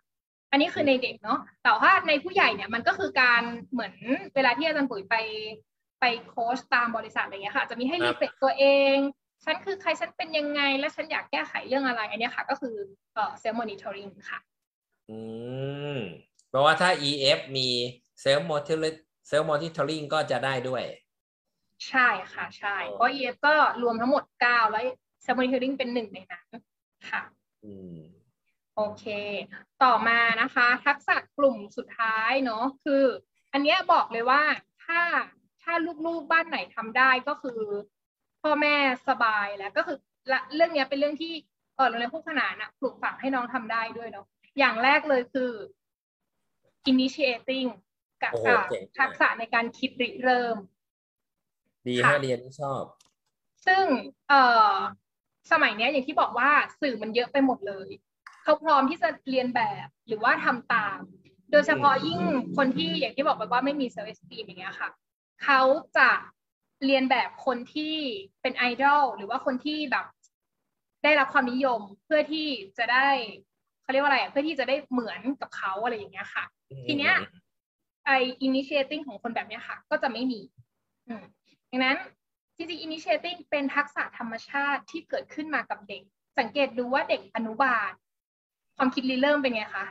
[0.52, 3.42] อันนี้คือในเด็กเนาะแต่ว่าในผู้ใหญ่เนี่ยมันก็คือการ
[3.72, 3.94] เหมือน
[4.36, 5.16] เวลาที่อาจารย์ปุ๋ยไป
[6.00, 8.98] ไปโค้ชตามบริษัทอะไรเงี้ยค่ะ จะมีให้รีเฟกตัวเอง
[9.46, 12.76] ฉันคือใครฉันเป็นยังไง และฉันอยากแก้ไขเรื่องอะไร อันเนี้ยค่ะ ก็คือ
[13.14, 14.40] เอ่อ self monitoring ค่ะ
[15.10, 15.20] อื
[15.98, 16.00] ม
[16.50, 17.70] เพราะว่าถ้า EF มี
[18.24, 18.98] self monitoring
[19.30, 20.84] self monitoring ก็จะได้ด้วย
[21.88, 24.84] ใช่ค่ะ ใช่เพราะ EF ก็รวมทั้งหมด9แล้ว
[25.24, 26.48] self monitoring เป็นหนึ่งในนั้น
[27.10, 27.22] ค่ะ
[27.66, 27.98] อืม
[28.76, 29.06] โอเค
[29.84, 33.04] ต่อมานะคะ ทักษะกลุ่มสุดท้ายเนาะคือ
[33.54, 34.42] อันเนี้ยบอกเลยว่า
[34.86, 35.02] ถ้า
[35.62, 35.74] ถ้า
[36.06, 37.60] ลูกๆบ้านไหนทำได้ก็คือ
[38.48, 38.78] พ่อแม่
[39.10, 39.98] สบายแล้วก็คือ
[40.32, 41.34] ละเรื่องเนี้ยเป็นเรื่องที่
[41.76, 44.26] เออโรงเรียนผู้ขนานอะปลูกฝังให้น้องทำได้ด้วยเนาะ
[44.60, 45.52] อย่างแรกเลยคือ
[46.92, 47.70] initiating
[48.24, 50.58] กับโอ้โหอ่าเจ๋งมากทักษะในการคิดริเริ่ม
[51.88, 52.84] ดีค่ะฮะเรียนที่ชอบ
[53.66, 53.86] ซึ่ง
[54.30, 54.42] เอ่
[54.72, 54.74] อ
[55.52, 56.50] สมัยเนี้ยอย่างที่บอกว่า
[56.82, 57.90] สื่อมันเยอะไปหมดเลย
[58.44, 61.00] เขาพร้อมที่จะเรียนแบบหรือว่าทำตาม
[61.52, 62.20] โดยเฉพาะยิ่ง
[62.58, 64.90] คนที่อย่างที่บอกไปว่าไม่มีเซลล์เอสตีอย่างเงี้ยค่ะ
[65.44, 65.62] เขา
[65.98, 66.10] จะ
[66.86, 67.96] เรียนแบบคนที่
[68.42, 70.06] เป็นไอดอลหรือว่าคนที่แบบ
[71.04, 72.48] ได้รับความนิยมเพื่อที่
[72.78, 73.08] จะได้
[73.82, 76.44] เขาเรียกว่าอะไรอะเพื่อที่จะได้เหมือนกับเขาอะไรอย่างเงี้ยค่ะ
[76.88, 77.16] ทีเนี้ย
[78.06, 78.12] ไอ
[78.48, 80.42] initiating ของคนแบบเนี้ยค่ะ ก็จะไม่มี
[81.08, 81.24] อืม
[81.72, 81.98] ดังนั้น
[82.58, 86.02] จริงๆ initiating เป็นทักษะธรรมชาติที่เกิดขึ้นมากับเด็ก
[86.40, 87.92] สังเกตดูว่าเด็กอนุบาล
[88.78, 89.86] ความคิดริเริ่มเป็นไงคะ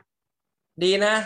[0.82, 1.16] ดีนะ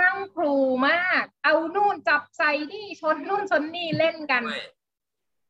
[0.00, 0.54] นั่งครู
[0.88, 4.62] มาก เอานู่นจับใส่นี่ชนนู่นชนนี่เล่นกันไม่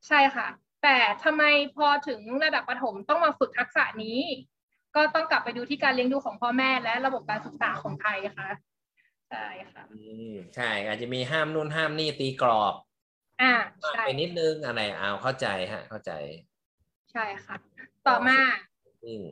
[0.06, 0.48] ใช่ค่ะ
[0.82, 1.42] แต่ทำไม
[1.76, 4.20] พอถึงระดับประถมต้องมาฝึกทักษะนี้
[4.96, 8.48] ก็ต้องกลับไปดูที่การเลี้ยงดูของพ่อแม่และระบบการศึกษาของไทยค่ะ
[9.30, 10.00] ใช่ค่ะอื
[10.32, 12.74] มใช่อาจจะมีห้ามนู่นห้ามนี่ตีกรอบ
[13.40, 16.12] อ่ามากใช่ไปนิดนึงอะไรเอาเข้าใจฮะ เข้าใจ
[17.12, 17.56] ใช่ค่ะ
[18.08, 18.38] ต่อมา
[19.04, 19.26] อืม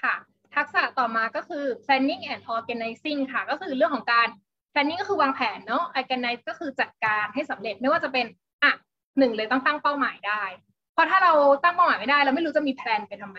[0.00, 0.14] ค่ะ
[0.54, 4.28] ทักษะต่อมาก็คือ planning and organizing ค่ะ ก็คือเรื่องของการ
[4.72, 8.36] planning ก็คือวางแผนเนาะ organize ก็คือจัดการให้สำเร็จไม่ว่าจะเป็นอะ
[9.18, 10.42] หนึ่งเลยต้องตั้งเป้าหมายได้
[10.92, 13.38] เพราะถ้าเราตั้งเป้าหมายไม่ได้เราไม่รู้จะมีแพลนไปทำไม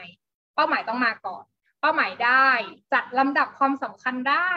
[0.55, 1.43] เป้าหมายต้องมาก่อน
[1.81, 2.47] เป้าหมายได้
[2.93, 4.49] จัดลำดับความสำคัญได้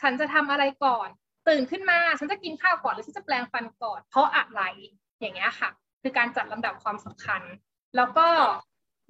[0.00, 1.08] ฉันจะทำอะไรก่อน
[1.48, 4.62] ตื่นขึ้นมาฉันจะกินข้าวก่อนหรือฉันจะแปลงฟันก่อน เพราะอะไร
[5.20, 5.70] อย่างเงี้ยค่ะ
[6.02, 7.42] คือการจัดลำดับความสำคัญ
[7.96, 8.28] แล้วก็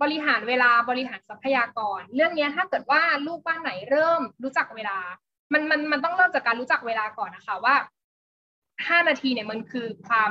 [0.03, 4.99] บริหารเวลาบริหารทรัพยากร เรื่องเนี้ยถ้าเกิดว่าลูกบ้านไหนเริ่มรู้จักเวลา
[5.53, 7.75] มันมันมันต้องเริ่มจากการรู้จักเวลาก่อนนะคะว่า
[8.87, 10.31] ห้านาทีเนี่ยมันคือความ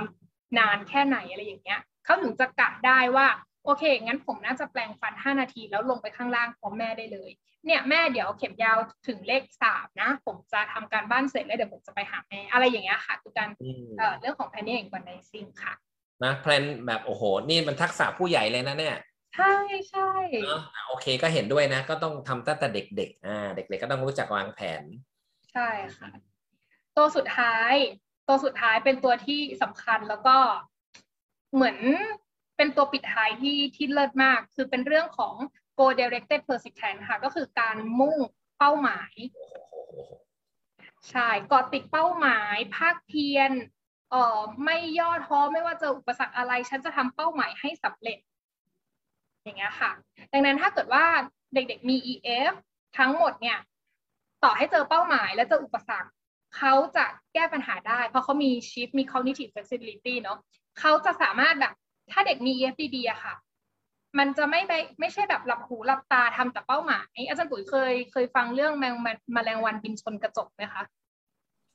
[0.57, 3.27] นานแค่ไหนอะไรอย่างเงี้ยเขาถึงจะกะได้ว่า
[3.65, 7.31] โอเค งั้นผมน่าจะแปลงฟันห้านาทีแล้วลงไปข้างล่างพร้อมแม่ได้เลย
[7.65, 8.77] เนี่ยแม่เดี๋ยวเข็มยาว
[9.07, 15.73] ถึงเลขสามนะ ผมจะทำการบ้านเสร็จแล้วเดี๋ยวผมจะไปหาแม่ อะไรอย่างเงี้ยค่ะ คือการอืมเอ่อเรื่องของ planning and organizing ค่ะ
[16.23, 18.97] นะแพลนแบบโอ้โห นี่มันทักษะผู้ใหญ่เลยนะเนี่ย
[19.35, 19.53] ใช่
[19.89, 20.09] ใช่
[20.43, 24.83] เนอะอะโอเคก็เห็นด้วยนะ ก็ต้องทำตั้งแต่เด็กๆอ่าเด็กๆก็ต้องรู้จักวางแผน
[25.51, 26.09] ใช่ค่ะ
[26.95, 27.73] ตัวสุดท้าย
[28.27, 30.37] ตัวสุดท้ายเป็นตัวที่สำคัญแล้วก็
[31.53, 31.77] เหมือน
[32.57, 35.33] เป็นตัวปิดท้ายที่ที่เลิศมาก คือเป็นเรื่องของ
[35.77, 38.17] goal directed persistence ค่ะ ก็คือการมุ่ง
[38.57, 39.13] เป้าหมาย
[41.09, 43.51] ใช่กาะติดเป้าหมาย ภาคเพียร
[44.11, 48.19] เอ่อไม่ย่อท้อไม่ว่าเจะอุปสรรคอะไร ฉันจะทำเป้าหมายให้สำเร็จ
[49.43, 49.91] อย่างเงี้ยค่ะ
[50.31, 51.05] ดังนั้นถ้าเกิดว่า
[51.53, 52.53] เด็กๆมี EF
[52.97, 53.57] ทั้งหมดเนี่ย
[54.43, 56.11] ต่อให้เจอเป้าหมาย และเจออุปสรรค
[56.57, 60.37] เขาจะแก้ปัญหาได้ เพราะเขามี shift มี cognitive flexibility เนาะ
[60.79, 61.73] เขาจะสามารถแบบ
[62.11, 63.35] ถ้าเด็กมี EF ดีๆอะค่ะ
[64.17, 70.83] มันจะไม่ไปไม่ใช่แบบหลับหูหลับตาทำแต่เป้าหมายอาจารย์ปุ๋ยเคยเคยฟังเรื่องแมงมันแมลงวันบินชนกระจกไหมคะ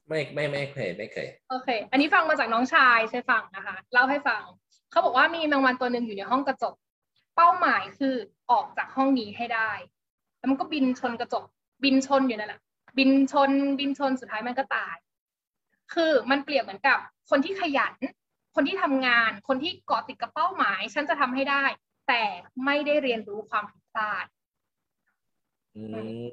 [0.09, 4.43] ไม่ไม่ไม่เคยไม่เคยโอเค อันนี้ฟังมาจากน้องชายใช่ฟังนะคะเล่าให้ฟัง
[4.91, 6.75] เขาบอกว่ามีแมงวันตัวหนึ่งอยู่ในห้องกระจก
[7.37, 8.15] เป้าหมายคือ
[8.51, 9.71] ออกจากห้องนี้ให้ได้
[10.39, 11.45] แล้วมันก็บินชนกระจก
[11.85, 12.61] บินชนอยู่นั่นแหละ
[12.99, 14.97] บินชนบินชนสุดท้ายมันก็ตาย
[15.95, 16.99] คือมันเปรียบเหมือนกับ
[17.31, 17.95] คนที่ขยัน
[18.55, 21.65] คนที่ทำงาน คนที่เกาะติดกับเป้าหมาย ฉันจะทำให้ได้
[22.09, 22.23] แต่
[22.65, 24.25] ไม่ได้เรียนรู้ความผิดพลาด
[25.77, 25.83] อื
[26.17, 26.25] ม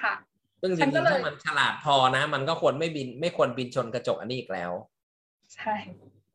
[0.00, 0.14] ค่ะ
[0.62, 4.72] ซึ่งจฉันก็ริงเลๆยถ้ามันฉลาดพอนะ มันก็ควรไม่บิน ไม่ควรบินชนกระจกอันนี้อีกแล้ว
[5.54, 5.74] ใช่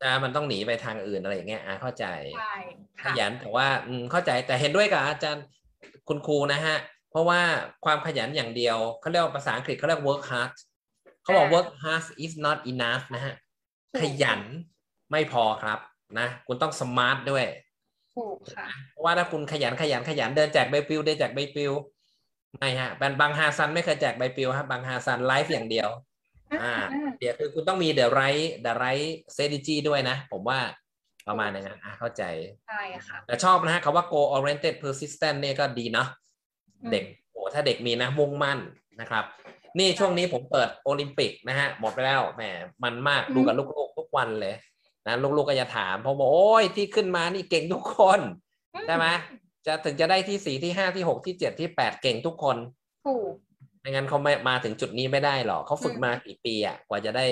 [0.02, 2.04] นะมันต้องหนีไปทางอื่นอะไรอย่างเงี้ยอะเข้าใจ
[2.38, 2.56] ใช่
[3.02, 5.44] ขค่ะยันแต่ว่าอืมเข้าใจแต่เห็นด้วยกับอาจารย์
[6.08, 7.40] คุณครูนะฮะเพ ราะว่า
[7.84, 10.52] ความขยันอย่างเดียวเขาเรียกว่าภาษาอังกฤษเขาเรียก work hard
[11.22, 13.34] เขาบอกอ่า work hard is not enough นะฮะ
[13.92, 14.40] ถูกขยัน
[15.10, 15.78] ไม่พอครับ
[16.18, 17.44] นะคุณต้อง smart ด้วย
[18.16, 21.72] ถูกค่ะเพราะว่าถ้าคุณขยันขยันขยันเดินแจกใบปลิวเดินแจกใบปลิว
[22.58, 25.88] ไม่ฮะบางบางฮาซันไม่เคยแจกใบปลิวครับบางฮาซันไลฟ์อย่างเดียว
[26.62, 26.74] อ่า
[27.18, 30.60] เดี๋ยวคือคุณต้องมี the right the right strategy ด้วยนะ ผมว่า
[31.28, 32.22] ประมาณอย่างนั้นอะเข้าใจ
[32.68, 36.25] ใช่ค่ะแต่ชอบนะฮะคำว่า goal oriented persistent เนี่ยก็ดีเนาะอืม
[36.92, 38.58] เด็กโอ้ถ้าเด็กมีนะมุ่งมั่น
[39.00, 39.24] นะครับ
[39.78, 42.42] นี่ช่วงนี้ผมเปิดโอลิมปิกนะฮะหมดไปแล้วแหม
[42.84, 44.54] มันมากอืมดูกับลูกๆทุกวันเลย
[45.06, 48.20] นะลูกๆก็จะถามเพราะบอกโอ้ยที่ขึ้นมานี่เก่งทุกคน
[48.86, 49.06] ใช่ไหม
[49.66, 52.56] จะถึงจะได้ที่สี่ที่ห้าที่หกที่เจ็ดที่แปดเก่งทุกคน
[53.06, 53.32] ถูก
[53.80, 57.26] ไม่งั้นเขาไม่มาถึงจุดนี้ไม่ได้หรอกเขาฝึกอืมมากี่ปีอะกว่าจะได้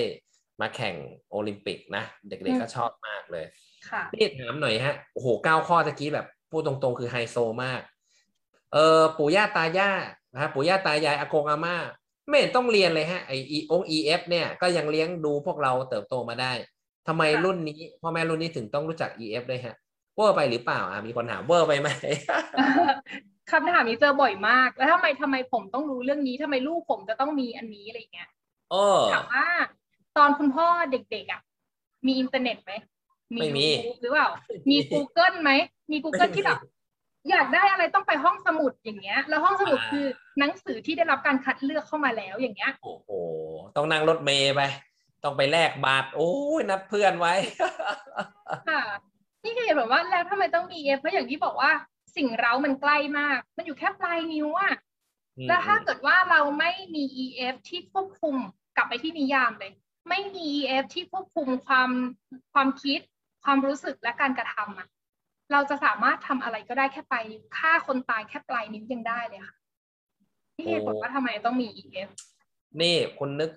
[0.61, 0.95] มาแข่ง
[1.29, 3.45] โอลิมปิกนะ เด็กๆก็ชอบมากเลย
[3.89, 7.81] ค่ะนี่ถามหน่อยฮะโอ้โหเก้าข้อตะกี้แบบพูดตรงๆ คือไฮโซมาก
[8.73, 10.01] เออปู่ย่าตายาย
[10.33, 11.75] นะฮะปู่ย่าตายายอากงอาม่า
[12.27, 16.51] ไม่เห็นต้องเรียนเลยฮะไออีองเอฟเนี่ยก็ยังเลี้ยงดูพวกเราเติบโตมาได้
[17.07, 19.75] ทำไมรุ่นนี้พ่อแม่รุ่นนี้ถึงต้องรู้จัก EF ด้วยฮะ
[20.15, 21.89] เวอร์ไปหรือเปล่าอะมีคนถามเวอร์ไปไหม
[23.51, 28.29] คำถามนี้เจอบ่อยมาก แล้วทำไมทำไมผมต้องรู้เรื่องนี้ทำไมลูกผมจะต้องมีอันนี้อะไรเงี้ย
[28.71, 29.47] โอ้ถามว่า
[30.17, 31.41] ตอนคุณพ่อเด็กๆอะ
[32.05, 32.71] มีอินเทอร์เน็ตไหม
[33.33, 34.29] ไม่มี YouTube หรือเปล่า
[34.69, 35.51] มี Google ไหม
[35.91, 36.59] มี Google ที่แบบ
[37.29, 40.05] อยากได้อะไรต้องไปห้องสมุดอย่างเงี้ย แล้วห้องสมุดคือ
[40.39, 43.09] หนังสือที่ได้รับการคัดเลือกเข้ามาแล้วอย่างเงี้ย โอ้โห
[43.75, 44.61] ต้องนั่งรถเมย์ไป
[45.23, 47.33] ต้องไปแลกบัตรโอ้ยนัดเพื่อนไว้
[48.69, 48.81] ค่ะ
[49.43, 51.71] นี่คือเหตุผลว่าแล้วทำไมต้องมีเอฟเพราะอย่างที่บอกว่า
[52.15, 54.73] สิ่งเร้ามันใกล้มาก มันอยู่แค่ปลายนิ้วอะ
[55.47, 58.35] แล้วถ้าเกิดว่าเราไม่มี EF ที่ควบคุม
[58.75, 59.71] กลับไปที่นิยามเลย
[60.09, 61.89] ไม่มี EF ที่ควบคุมความ
[62.53, 62.99] ความคิด
[63.43, 64.87] ความรู้สึกและการกระทำอะ
[65.51, 69.55] เราจะสามารถทำอะไรก็ได้แค่ปลายนิ้วฆ่าคนตายแค่ปลายนิ้วยังได้เลยค่ะ
[70.57, 72.09] นี่เหตุผลว่าทำไมต้องมี EF
[72.81, 73.51] นี่คุณนึก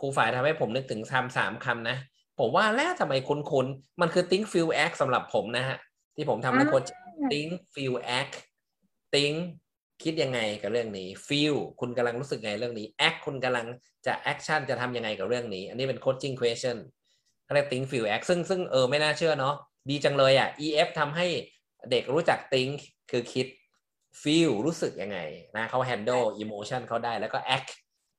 [0.00, 1.96] ครูฝ่ายทำให้ผมนึกถึงคำสามคำนะ
[2.38, 3.66] ผมว่าแล้วทำไมคุณคุณ
[4.00, 5.78] มันคือ think feel act สำหรับผมนะฮะ
[6.16, 6.84] ที่ผมทำในโค้ช
[7.32, 8.34] think feel act
[9.12, 9.36] think
[10.02, 13.66] คิดยังไงกับเรื่องนี้ feel คุณกำลังรู้สึกไงเรื่องนี้ act คุณกำลัง
[14.06, 16.76] จะ action จะทำยังไงกับเรื่องนี้ อันนี้เป็น coaching question
[17.44, 19.54] เขาเรียก think feel act ซึ่งซึ่งเออไม่น่าเชื่อเนาะ
[19.88, 21.26] ดีจังเลยอะ EF ทำให้
[21.90, 22.78] เด็กรู้จัก think
[23.10, 23.46] คือคิด
[24.22, 25.18] feel รู้สึกยังไง
[25.56, 27.70] นะเขา handle emotion เขาได้แล้วก็ act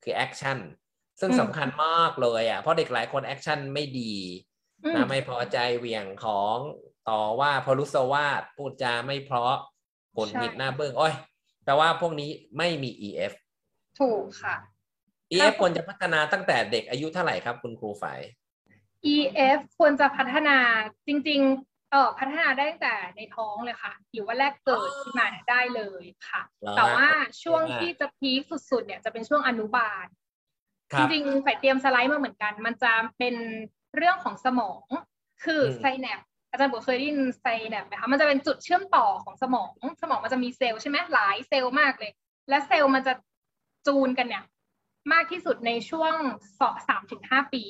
[0.04, 0.58] คือ action
[1.20, 4.14] ซึ่งอืมสำคัญมากเลยอะเพราะเด็กหลายคน action ไม่ดี
[4.84, 6.58] อืมนะไม่พอใจเหวี่ยงของ
[7.10, 9.56] ต่อว่าพลุสวาสพูดจาไม่เพราะ
[10.16, 11.14] ผลผิดหน้าเบิ้งโอ้ย
[11.66, 13.34] แปลว่าพวกนี้ไม่มี EF
[14.00, 14.56] ถูกค่ะ
[15.32, 18.20] EF ควรจะพัฒนาตั้งแต่เด็กอายุเท่าไหร่ครับคุณครูฝ่าย
[19.14, 20.58] EF ควรจะพัฒนา
[21.08, 28.42] จริงๆเออพัฒนาได้ตั้งแต่ในท้องเลยค่ะ หรือว่าแรกเกิดขึ้นมาเนี่ยได้เลยค่ะเหรอแต่ว่าฮะช่วงดีมากที่จะ peak
[28.72, 30.06] สุดๆ เนี่ยจะเป็นช่วงอนุบาล
[30.92, 33.36] คจรับจริงๆฝ่ายเตรียมสไลด์มาเหมือนกัน มันจะเป็น
[33.96, 34.86] เรื่องของสมอง
[35.44, 36.20] คืออม synapse
[36.52, 39.72] อาจารย์บอกเคยได้ยิน synapse ไหมคะ มันจะเป็นจุดเชื่อมต่อของสมอง
[40.02, 42.12] สมองมันจะมีเซลล์ใช่ไหมหลายเซลล์มากเลย
[42.50, 43.14] และเซลล์มันจะ
[43.88, 44.44] จูนกันเนี่ย
[45.14, 46.14] มากที่สุดในช่วง
[46.60, 47.64] สองสามถึงห้าปี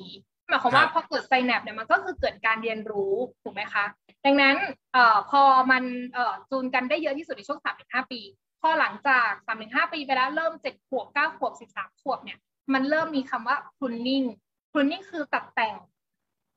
[0.50, 3.86] หมายความว่าครับพอเกิดไซแนปเนี่ยมันก็คือเกิดการเรียนรู้ถูกไหมคะ
[4.26, 4.56] ดังนั้น
[4.94, 5.42] เอ่อพอ
[5.72, 5.84] มัน
[6.14, 8.22] เอ่อจูนกันได้เยอะที่สุดในช่วงสามถึงห้าปี
[8.62, 12.40] พอหลังจากสามถึงห้าปีไปแล้วเริ่มเจ็ดขวบเก้าขวบสิบสามขวบเนี่ย
[12.74, 14.26] มันเริ่มมีคำว่า pruning
[14.72, 15.76] pruning คือตัดแต่ง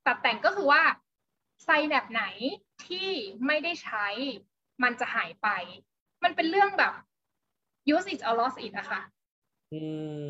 [0.07, 0.83] ตัดแต่งก็คือว่า
[1.65, 2.25] ไซแนปไหน
[2.87, 3.09] ที่
[3.47, 4.07] ไม่ได้ใช้
[4.83, 5.49] มันจะหายไป
[6.25, 6.93] มันเป็นเรื่องแบบ
[7.95, 9.01] use it or lost it อะค่ะ
[9.73, 9.81] อื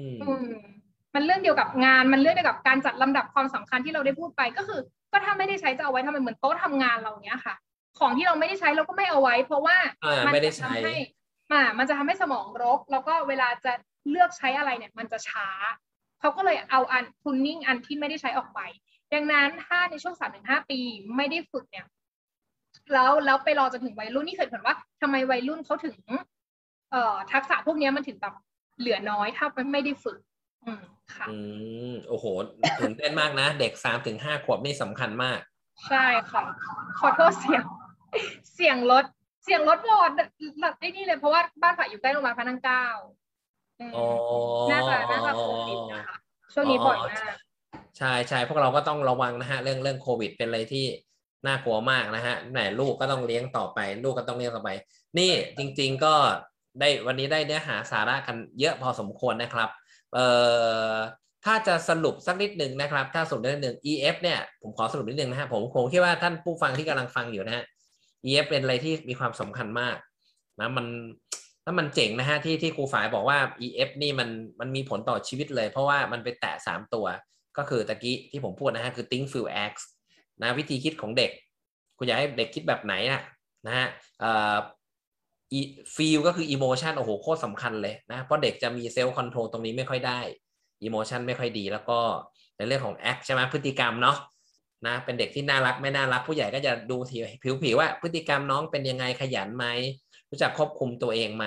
[0.06, 0.72] มอืม
[1.14, 4.80] มันเรื่องเดียวกับงาน มันเรื่องเดียวกับการจัดลำดับความสำคัญที่เราได้พูดไปก็คือ
[5.12, 7.54] ก็ถ้าไม่ได้ใช้จะเอาไว้ทำไมเหมือนโต๊ะทำงานเราเนี้ยค่ะ
[7.98, 10.96] ของที่เราไม่ได้ใช้เราก็ไม่เอาไว้ เพราะว่าอ่ามัไม่ได้จะใช้ทำให้
[11.52, 13.72] อ่ามันจะทำให้สมองรก แล้วก็เวลาจะ
[14.10, 15.48] เลือกใช้อะไรเนี่ย มันจะช้า
[16.20, 18.60] เขาก็เลยเอาอันทุนนิ่งอันที่ไม่ได้ใช้ออกไป
[19.12, 20.78] ดังนั้นถ้าในช่วงสามถึงห้าปี
[21.16, 21.86] ไม่ได้ฝึกเนี่ย
[22.92, 25.96] แล้วแล้วไปรอจนถึงวัยรุ่นนี่เคยผลว่าทำไมวัยรุ่นเขาถึง
[26.90, 28.34] เอ่อทักษะพวกเนี้ยมันถึงแบบ
[28.78, 30.18] เหลือน้อยถ้าไม่ได้ฝึก
[30.66, 30.80] อืม
[31.14, 31.36] ค่ะ อื
[31.90, 32.26] มโอ้โห
[32.78, 35.38] ตื่นเต้นมากนะ เด็กสามถึงห้าขวบนี่สำคัญมาก
[35.88, 36.42] ใช่ค่ะ
[36.98, 37.62] ขอโทษเสียง
[38.54, 39.04] เสียงรถ
[39.44, 40.10] เสียงรถวอด
[40.80, 42.86] ไอ้นี่เลยเพราะว่าบ้านฝ่ายอยู่ใกล้โรงพยาบาลพระนั่งเกล้า
[43.80, 44.06] อืมอ๋อ
[44.70, 46.16] น่าจะน่าจะโควิดนะคะ
[46.52, 47.34] ช่วงนี้บ่อยมาก
[47.98, 50.86] ใช่ใช่พวกเราก็ต้องระวังนะฮะ เรื่องเรื่องโควิด เป็นอะไรที่
[51.46, 54.70] น่ากลัวมากนะฮะแหมลูกก็ต้องเลี้ยงต่อไป ลูกก็ต้องเลี้ยงต่อไป
[55.18, 56.14] นี่จริง ๆ ก็
[56.80, 59.68] ได้วันนี้ได้เนื้อหาสาระกันเยอะพอสมควรนะครับ
[60.14, 60.26] เอ่
[60.94, 60.96] อ
[61.44, 67.64] ถ้าจะสรุปสักนิดหนึ่งนะครับ ถ้าสรุปนิดหนึ่ง EF เนี่ยผมขอสรุปนิดหนึ่งนะฮะผมคงคิดว่าท่านผู้ฟังที่กำลังฟังอยู่นะฮะ
[68.24, 69.96] EF เป็นอะไรที่มีความสำคัญมาก
[70.60, 70.86] นะมัน
[71.64, 74.28] แล้วมันเจ๋งนะฮะที่ที่ครูฝายบอกว่า EF นี่มัน
[74.60, 77.06] มันมีผลต่อชีวิตเลย เพราะว่ามันไปแตะสามตัว
[77.58, 79.82] ก็คือตะกี้ที่ผมพูดนะฮะคือ think feel act
[80.42, 81.30] นะวิธีคิดของเด็ก
[81.98, 83.22] คุณอยากให้เด็กคิดแบบไหนนะ
[83.66, 83.86] นะฮะ
[85.52, 90.20] เอ่อ feel ก็คือ emotion โอ้โหโคตรสำคัญเลยนะ เพราะเด็กจะมี self control ตรงนี้ไม่ค่อยได้
[90.86, 91.98] emotion ไม่ค่อยดี แล้วก็
[92.56, 94.16] ในเรื่องของ act ใช่ไหมพฤติกรรมเนาะ
[94.86, 97.18] นะเป็นเด็กที่น่ารักไม่น่ารักผู้ใหญ่ก็จะดูที
[97.62, 99.66] ผิวๆว่าพฤติกรรมน้องเป็นยังไงขยันไหม
[100.30, 101.46] รู้จักควบคุมตัวเองไหม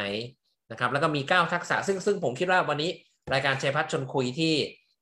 [0.72, 2.91] นะครับแล้วก็มี 9 ทักษะซึ่งซึ่งผมคิดว่าวันนี้
[3.34, 4.53] รายการชัยพัฒน์ชนคุยที่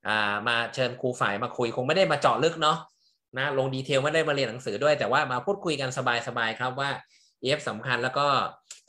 [0.08, 2.78] อ่ามาเชิญครูฝ่ายมาคุย คงไม่ได้มาเจาะลึกเนาะ
[3.38, 6.89] นะลงดีเทลไม่ได้มาเรียนหนังสือด้วยแต่ว่ามาพูดคุยกันสบายๆครับว่า
[7.43, 8.26] EF สำคัญแล้วก็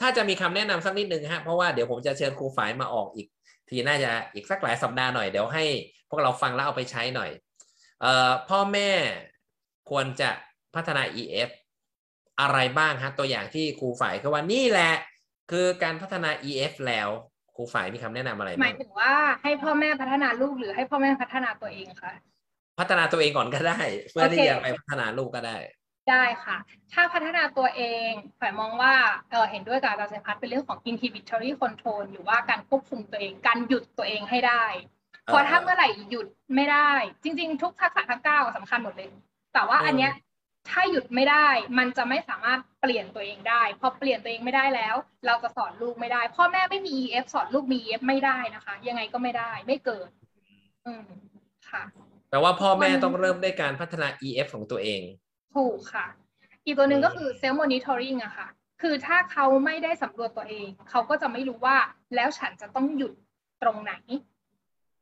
[0.00, 3.26] ถ้าจะมีคำแนะนำสักนิดนึงฮะเพราะว่าเดี๋ยวผมจะเชิญครูฝ่ายมาออกอีก
[3.68, 5.64] ทีน่าจะอีกสักหลายสัปดาห์หน่อยเดี๋ยวให้
[6.10, 7.30] พวกเราฟังแล้วเอาไปใช้หน่อย
[8.00, 8.90] เอ่อพ่อแม่
[9.90, 10.30] ควรจะ
[10.74, 11.50] พัฒนา EF
[12.40, 14.92] อะไรบ้างฮะตัวอย่างที่ครูฝ่ายคือว่านี่แหละ
[15.50, 17.08] คือการพัฒนา EF แล้ว
[17.56, 22.12] ครูฝ่ายมีคำแนะนำอะไรหบ้ามางยถึงว่าให้พ่อแม่พัฒนาลูกหรือให้พ่อแม่พัฒนาตัวเองคะ
[22.78, 23.80] พัฒนาตัวเองก่อนก็ได้
[24.10, 25.56] เพื่อที่โอเคจะไปพัฒนาลูกก็ได้
[26.10, 26.56] ได้ค่ะ
[26.92, 28.94] ถ้าพัฒนาตัวเองฝ่ายมองว่า
[29.30, 34.64] เออเห็นด้วยกับอาจารย์เซนพัฒน์เป็นเรื่องของ inhibitory control หรือว่าการควบคุมตัวเอง การหยุดตัวเองให้ได้
[35.24, 36.90] เออเพราะถ้าเมื่อไหร่หยุดไม่ได้
[37.22, 39.08] จริง ๆ ทุกทักษะทั้งเก้าสำคัญหมดเลย
[39.54, 40.12] แต่ว่าเอออัอันเนี้ย
[40.70, 41.48] ถ้าหยุดไม่ได้
[41.78, 44.94] มันจะไม่สามารถเปลี่ยนตัวเองได้ พอเปลี่ยนตัวเองไม่ได้แล้ว
[45.26, 50.08] เราจะสอนลูกไม่ได้ พ่อแม่ไม่มี EF สอนลูกมี EF ไม่ได้นะคะ ยังไงก็ไม่ได้ ไม่เกิด
[50.86, 51.04] อืม
[51.70, 51.82] ค่ะ
[52.30, 55.00] แปลว่าพ่อแม่มันต้องเริ่มด้วยการพัฒนา EF ของตัวเอง
[55.54, 56.06] ถูกค่ะ
[56.64, 58.48] อีกตัวหนึ่งอืมก็คือ self monitoring อะค่ะ
[58.82, 61.76] คือถ้าเขาไม่ได้สำรวจตัวเอง เขาก็จะไม่รู้ว่า
[62.14, 63.12] แล้วฉันจะต้องหยุด
[63.62, 63.92] ตรงไหน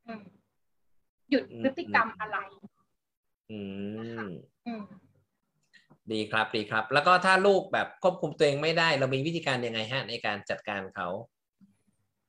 [0.06, 0.22] อืม
[1.30, 2.38] หยุดพฤติกรรมอะไร
[3.50, 3.60] อื
[4.20, 4.26] ม
[4.66, 4.84] อืม
[6.12, 11.08] ดีครับดีครับ แล้วก็ถ้าลูกแบบควบคุมตัวเองไม่ได้ เรามีวิธีการยังไงฮะในการจัดการเขา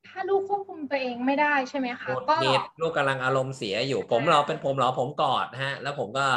[0.07, 6.27] ถ้าลูกควบคุมตัวเองไม่ได้ใช่ไหมคะโกรธก็เหตุลูกกำลังอารมณ์เสียอยู่ ผมใช่เราเป็นผมเหรอผมกอดฮะ แล้วผมก็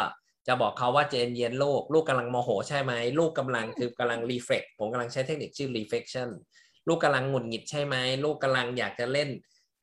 [0.47, 6.29] จะบอกเขาว่าเจนเย็นลูกลูกกำลังโมโหใช่ไหมลูกกำลังคือกำลังรีเฟกผมกำลังใช้เทคนิคชื่อ reflection
[6.89, 9.29] ลูกกำลังหงุดหงิดใช่ไหมลูกกำลังอยากจะเล่น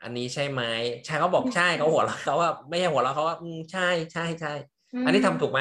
[0.04, 0.62] อันนี้ใช่ไหม
[1.06, 4.54] ใช่เขาบอกใช่เขาหัวเราะเขาว่าไม่ใช่หัวเราะเขาว่าอืมใช่ใช่ใช่
[5.06, 5.60] อันนี้ทำถูกไหม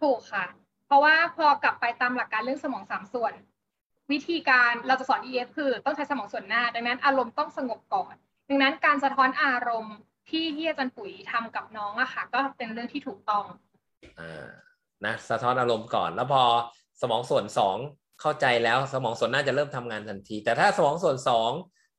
[0.00, 0.44] ถูกค่ะ
[0.86, 3.32] เพราะว่าพอกลับไปตามหลักการเรื่องสมองสามส่วน
[4.12, 8.14] วิธีการเราจะสอน EF คือต้องใช้สมองส่วนหน้า ดังนั้นอารมณ์ต้องสงบก่อน
[8.48, 9.96] ดังนั้นการสะท้อนอารมณ์
[10.28, 13.44] ที่ที่อาจารย์ปุ๋ยทำกับน้องอะค่ะ ก็เป็นเรื่องที่ถูกต้อง
[14.20, 14.46] อ่า
[15.04, 16.42] นะสะท้อนอารมณ์ก่อน แล้วพอ
[17.00, 17.76] สมองส่วนสอง
[18.20, 21.50] เข้าใจแล้วสมองส่วนหน้าจะเริ่มทำงานทันที แต่ถ้าสมองส่วนสอง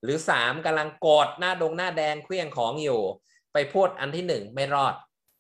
[0.04, 3.02] หรือสามกำลังกดหน้าดงหน้าแดงเคลี้ยงของอยู่
[3.54, 4.94] ไปพูดอันที่หนึ่งไม่รอด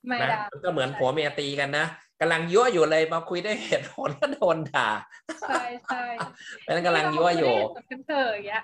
[0.07, 1.85] ไม่นะได้มันก็เหมือนผัวเมียตีกันนะ
[2.22, 4.89] กำลังยั่วอยู่เลยมาคุยได้เหตุผลก็โดนด่า
[5.41, 6.03] ใช่ใช่
[6.59, 8.63] เพราะฉะนั้นกำลังยั่วอยู่เหมือนเธออย่างเงี้ย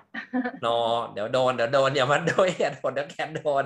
[0.66, 0.80] นอ
[1.14, 3.66] เดี๋ยวโดนเดี๋ยวโดนอย่ามาโดยเหตุผลเดี๋ยวแกโดน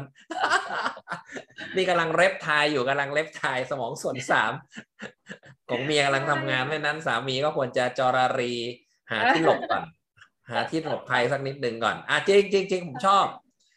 [1.76, 4.54] นี่กำลังเล็บทายอยู่กำลังเล็บทายสมองส่วนสาม
[5.70, 8.54] ของเมียกำลังทำงานเพราะฉะนั้นสามีก็ควรจะจรารี
[9.12, 9.84] หาที่หลบก่อน
[10.52, 13.26] หาที่หลบภัยสักนิดหนึ่งก่อนอะจริงจริงจริงผมชอบ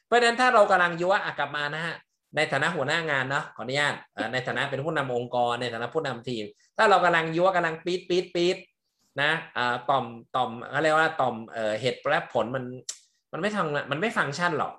[0.06, 1.96] เพราะฉะนั้นถ้าเรากำลังยั่วอะกลับมานะฮะ
[2.36, 3.94] ในฐานะหัวหน้างานเนาะขออนุญาต
[4.32, 6.44] ในฐานะเป็นผู้นำองค์กรในฐานะผู้นำทีม
[6.76, 8.56] ถ้าเรากำลังยั่วกำลังปี๊ดปี๊ดปี๊ด
[9.22, 9.30] นะ
[9.90, 10.04] ต่อม
[10.36, 11.34] ต่อมเขาเรียกว่าต่อม
[11.80, 12.64] เหตุและผลมัน
[13.32, 14.74] มันไม่ทำมันไม่ฟังก์ชันหรอก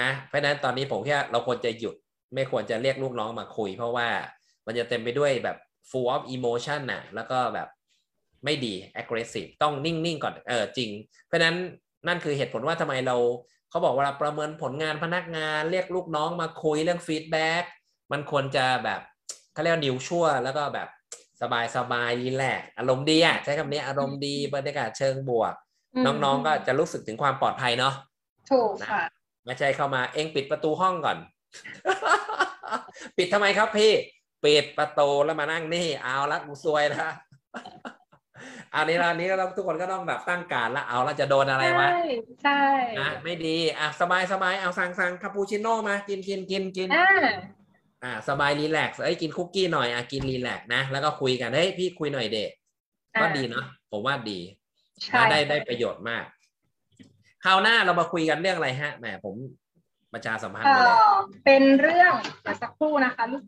[0.00, 1.94] นะเพราะฉะนั้นตอนนี้ผมแค่เราควรจะหยุด
[2.34, 4.08] ไม่ควรจะเรียกลูกน้องมาคุย เพราะว่า
[4.66, 5.56] มันจะเต็มไปด้วยแบบ
[5.90, 7.68] full of emotion น่ะแล้วก็แบบ
[8.44, 10.90] ไม่ดี aggressive ต้องนิ่ง ๆ ก่อนเออจริง
[11.26, 11.56] เพราะนั้น
[12.08, 13.16] นั่นคือเหตุผลว่าทำไมเรา
[13.74, 17.64] เขาบอกว่าประเมินผลงานพนักงาน เรียกลูกน้องมาคุยเรื่อง feedback
[18.12, 19.00] มันควรจะแบบ
[19.52, 20.88] เขาเรียกว่านิวชั่ว แล้วก็แบบ
[21.42, 25.54] สบายสบายรีแลกซ์อารมณ์ดีอะใช้คำนี้อารมณ์ดีบรรยากาศเชิงบวก
[26.06, 27.94] น้องๆก็จะรู้สึกถึงความปลอดภัยเนาะ
[28.50, 29.02] ถูกค่ะ
[29.44, 31.18] ไม่ใช่เข้ามาเองปิดประตูห้องก่อน
[33.16, 33.92] ปิดทำไมครับพี่
[34.44, 37.08] ปิดประตูแล้วมานั่งนี่เอาละกูซวยละ
[38.74, 42.00] อันนี้ละอันนี้ก็ต้องทุกคนก็ต้องแบบตั้งการละเอาละจะโดนอะไรวะใช่
[42.42, 42.62] ใช่
[43.00, 47.08] นะไม่ดีอะสบายสบายเอาสั่งสั่งคาปูชิโน่มากินกินกินกินอ่า
[48.04, 52.50] อ่าสบายรีแลกซ์เอ้ยกินคุกกี้หน่อยอะกินรีแลกซ์นะแล้วก็คุยกันเฮ้ยพี่คุยหน่อยเด็ก
[53.20, 54.40] ก็ดีเนาะผมว่าดี
[55.02, 56.24] ใช่นะได้ได้ประโยชน์มาก
[57.44, 59.34] คราวหน้าเรามาคุยกันเรื่องอะไรฮะแหมผม
[60.12, 61.04] ประชาสัมพันธ์เอ่ไปเลยอ
[61.44, 63.44] เป็นเรื่องเดี๋ยวสักครู่นะคะลูก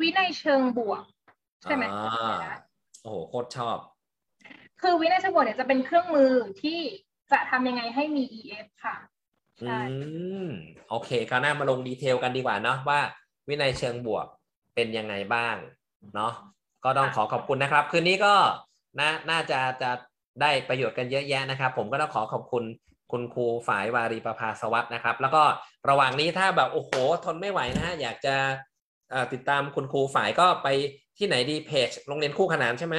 [0.00, 1.02] วินัยเชิงบวก
[1.62, 2.34] ใช่ไหมอ่า
[3.04, 3.78] โอ้โหโคตรชอบ
[4.80, 6.30] คือวินัยเชิงบวกเนี่ยจะเป็นเครื่องมือ
[6.62, 6.78] ที่
[7.32, 8.96] จะทำยังไงให้มี EF ค่ะ
[9.62, 9.80] อืใช่
[10.44, 10.46] ม
[10.90, 13.00] โอเคคราวหน้ามาลงดีเทลกันดีกว่าเนาะว่า
[13.48, 14.26] วินัยเชิงบวก
[14.74, 15.56] เป็นยังไงบ้าง
[16.14, 16.32] เนาะ
[16.84, 18.34] ก็ต้องขอขอบคุณนะครับ คืนนี้ก็
[18.98, 19.90] น่าน่าจะจะ
[20.40, 22.64] ได้ประโยชน์กันเยอะแยะนะครับ ผมก็ต้องขอขอบคุณ
[23.12, 25.42] คุณครูฝ่ายวารีประภาสวัสด์นะครับ แล้วก็
[25.88, 26.92] ระหว่างนี้ถ้าแบบโอ้โห
[27.24, 28.73] ทนไม่ไหวนะฮะอยากจะเอ่อ
[29.32, 30.68] ติดตามคุณครูฝ่ายก็ไป
[31.18, 32.96] ที่ไหนดีเพจโรงเรียนคู่ขนานใช่ไหม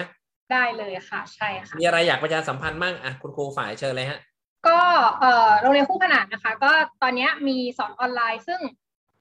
[0.52, 4.20] ได้เลยค่ะ ใช่ค่ะมีอะไรอยากประชาสัมพันธ์มั่งอะคุณครูฝ่ายเชิญเลยฮะ
[4.68, 4.80] ก็
[5.20, 8.60] เอ่อโรงเรียนคู่ขนานนะคะ ก็ตอนเนี้ยมีสอนออนไลน์ ซึ่ง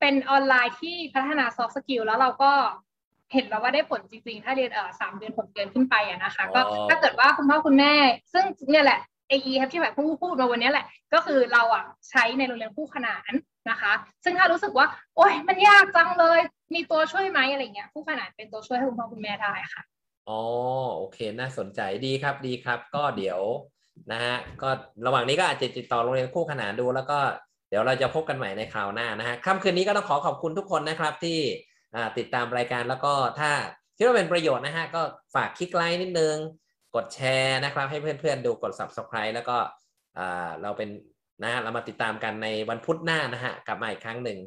[0.01, 2.53] เป็นออนไลน์ที่พัฒนา soft skill แล้วเราก็
[3.33, 7.95] เห็นแล้วว่าได้ผลจริงๆ ถ้าเรียนเอ่อสามเดือนหกเดือนขึ้นไปอะนะคะ ก็อ๋อถ้าเกิดว่าคุณพ่อคุณแม่
[8.33, 13.33] ซึ่งเนี่ยแหละ AE ครับที่แบบพูดพูดมาวันเนี้ยแหละ ก็คือเราอะใช้ในโรงเรียนคู่ขนาน
[13.71, 13.93] นะคะ
[14.25, 14.87] ซึ่งถ้ารู้สึกว่า
[15.17, 16.41] โอ๊ยมันยากจังเลย
[16.73, 19.83] มีตัวช่วยไหมอะไรเงี้ยคู่ขนานเป็นตัวช่วยให้คุณพ่อคุณแม่ได้ค่ะ
[20.29, 20.41] อ๋อ
[20.97, 23.41] โอเค น่าสนใจดีครับดีครับ ก็เดี๋ยว
[24.13, 24.69] นะฮะก็
[25.07, 27.19] ระหว่างนี้ก็อาจจะติดต่อโรงเรียนคู่ขนานดู แล้วก็
[27.69, 31.39] เดี๋ยวเราจะพบกันใหม่ในคราวหน้านะฮะค่ำคืนนี้ก็ต้องขอขอบคุณทุกคนนะครับ ที่
[32.19, 33.51] ติดตามรายการแล้วก็ถ้า
[33.97, 35.03] คิดว่าเป็นประโยชน์นะฮะก็
[35.35, 36.37] ฝากคลิกไลค์นิดนึง
[36.95, 39.57] กดแชร์นะครับ ให้เพื่อนๆดูกด subscribe แล้วก็
[40.63, 40.89] เราเป็น
[41.43, 44.39] นะฮะเรามาติดตามกันในวันพุธหน้านะฮะกลับมาอีกครั้งหนึ่ง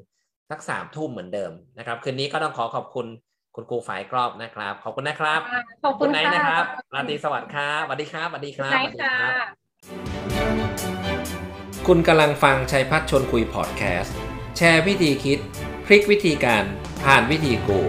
[0.50, 3.08] สักสามทุ่มเหมือนเดิมนะครับ คืนนี้ก็ต้องขอขอบคุณ
[3.56, 9.48] คุณครูฝ่ายกรอบนะครับ ขอบคุณนะครับค่ะขอบคุณไนท์ค่ะนะครับราตรีสวัสดิ์ครับสวัสดีครับสวัสดีครับไนสวัสท์ดีค่ะครับ
[11.88, 14.16] คุณกำลังฟังชัยพัฒน์ชวนคุยพอดแคสต์
[14.58, 15.40] แชร์วิธีคิด
[15.86, 16.64] พลิกวิธีการ
[17.04, 17.80] ผ่านวิธีกู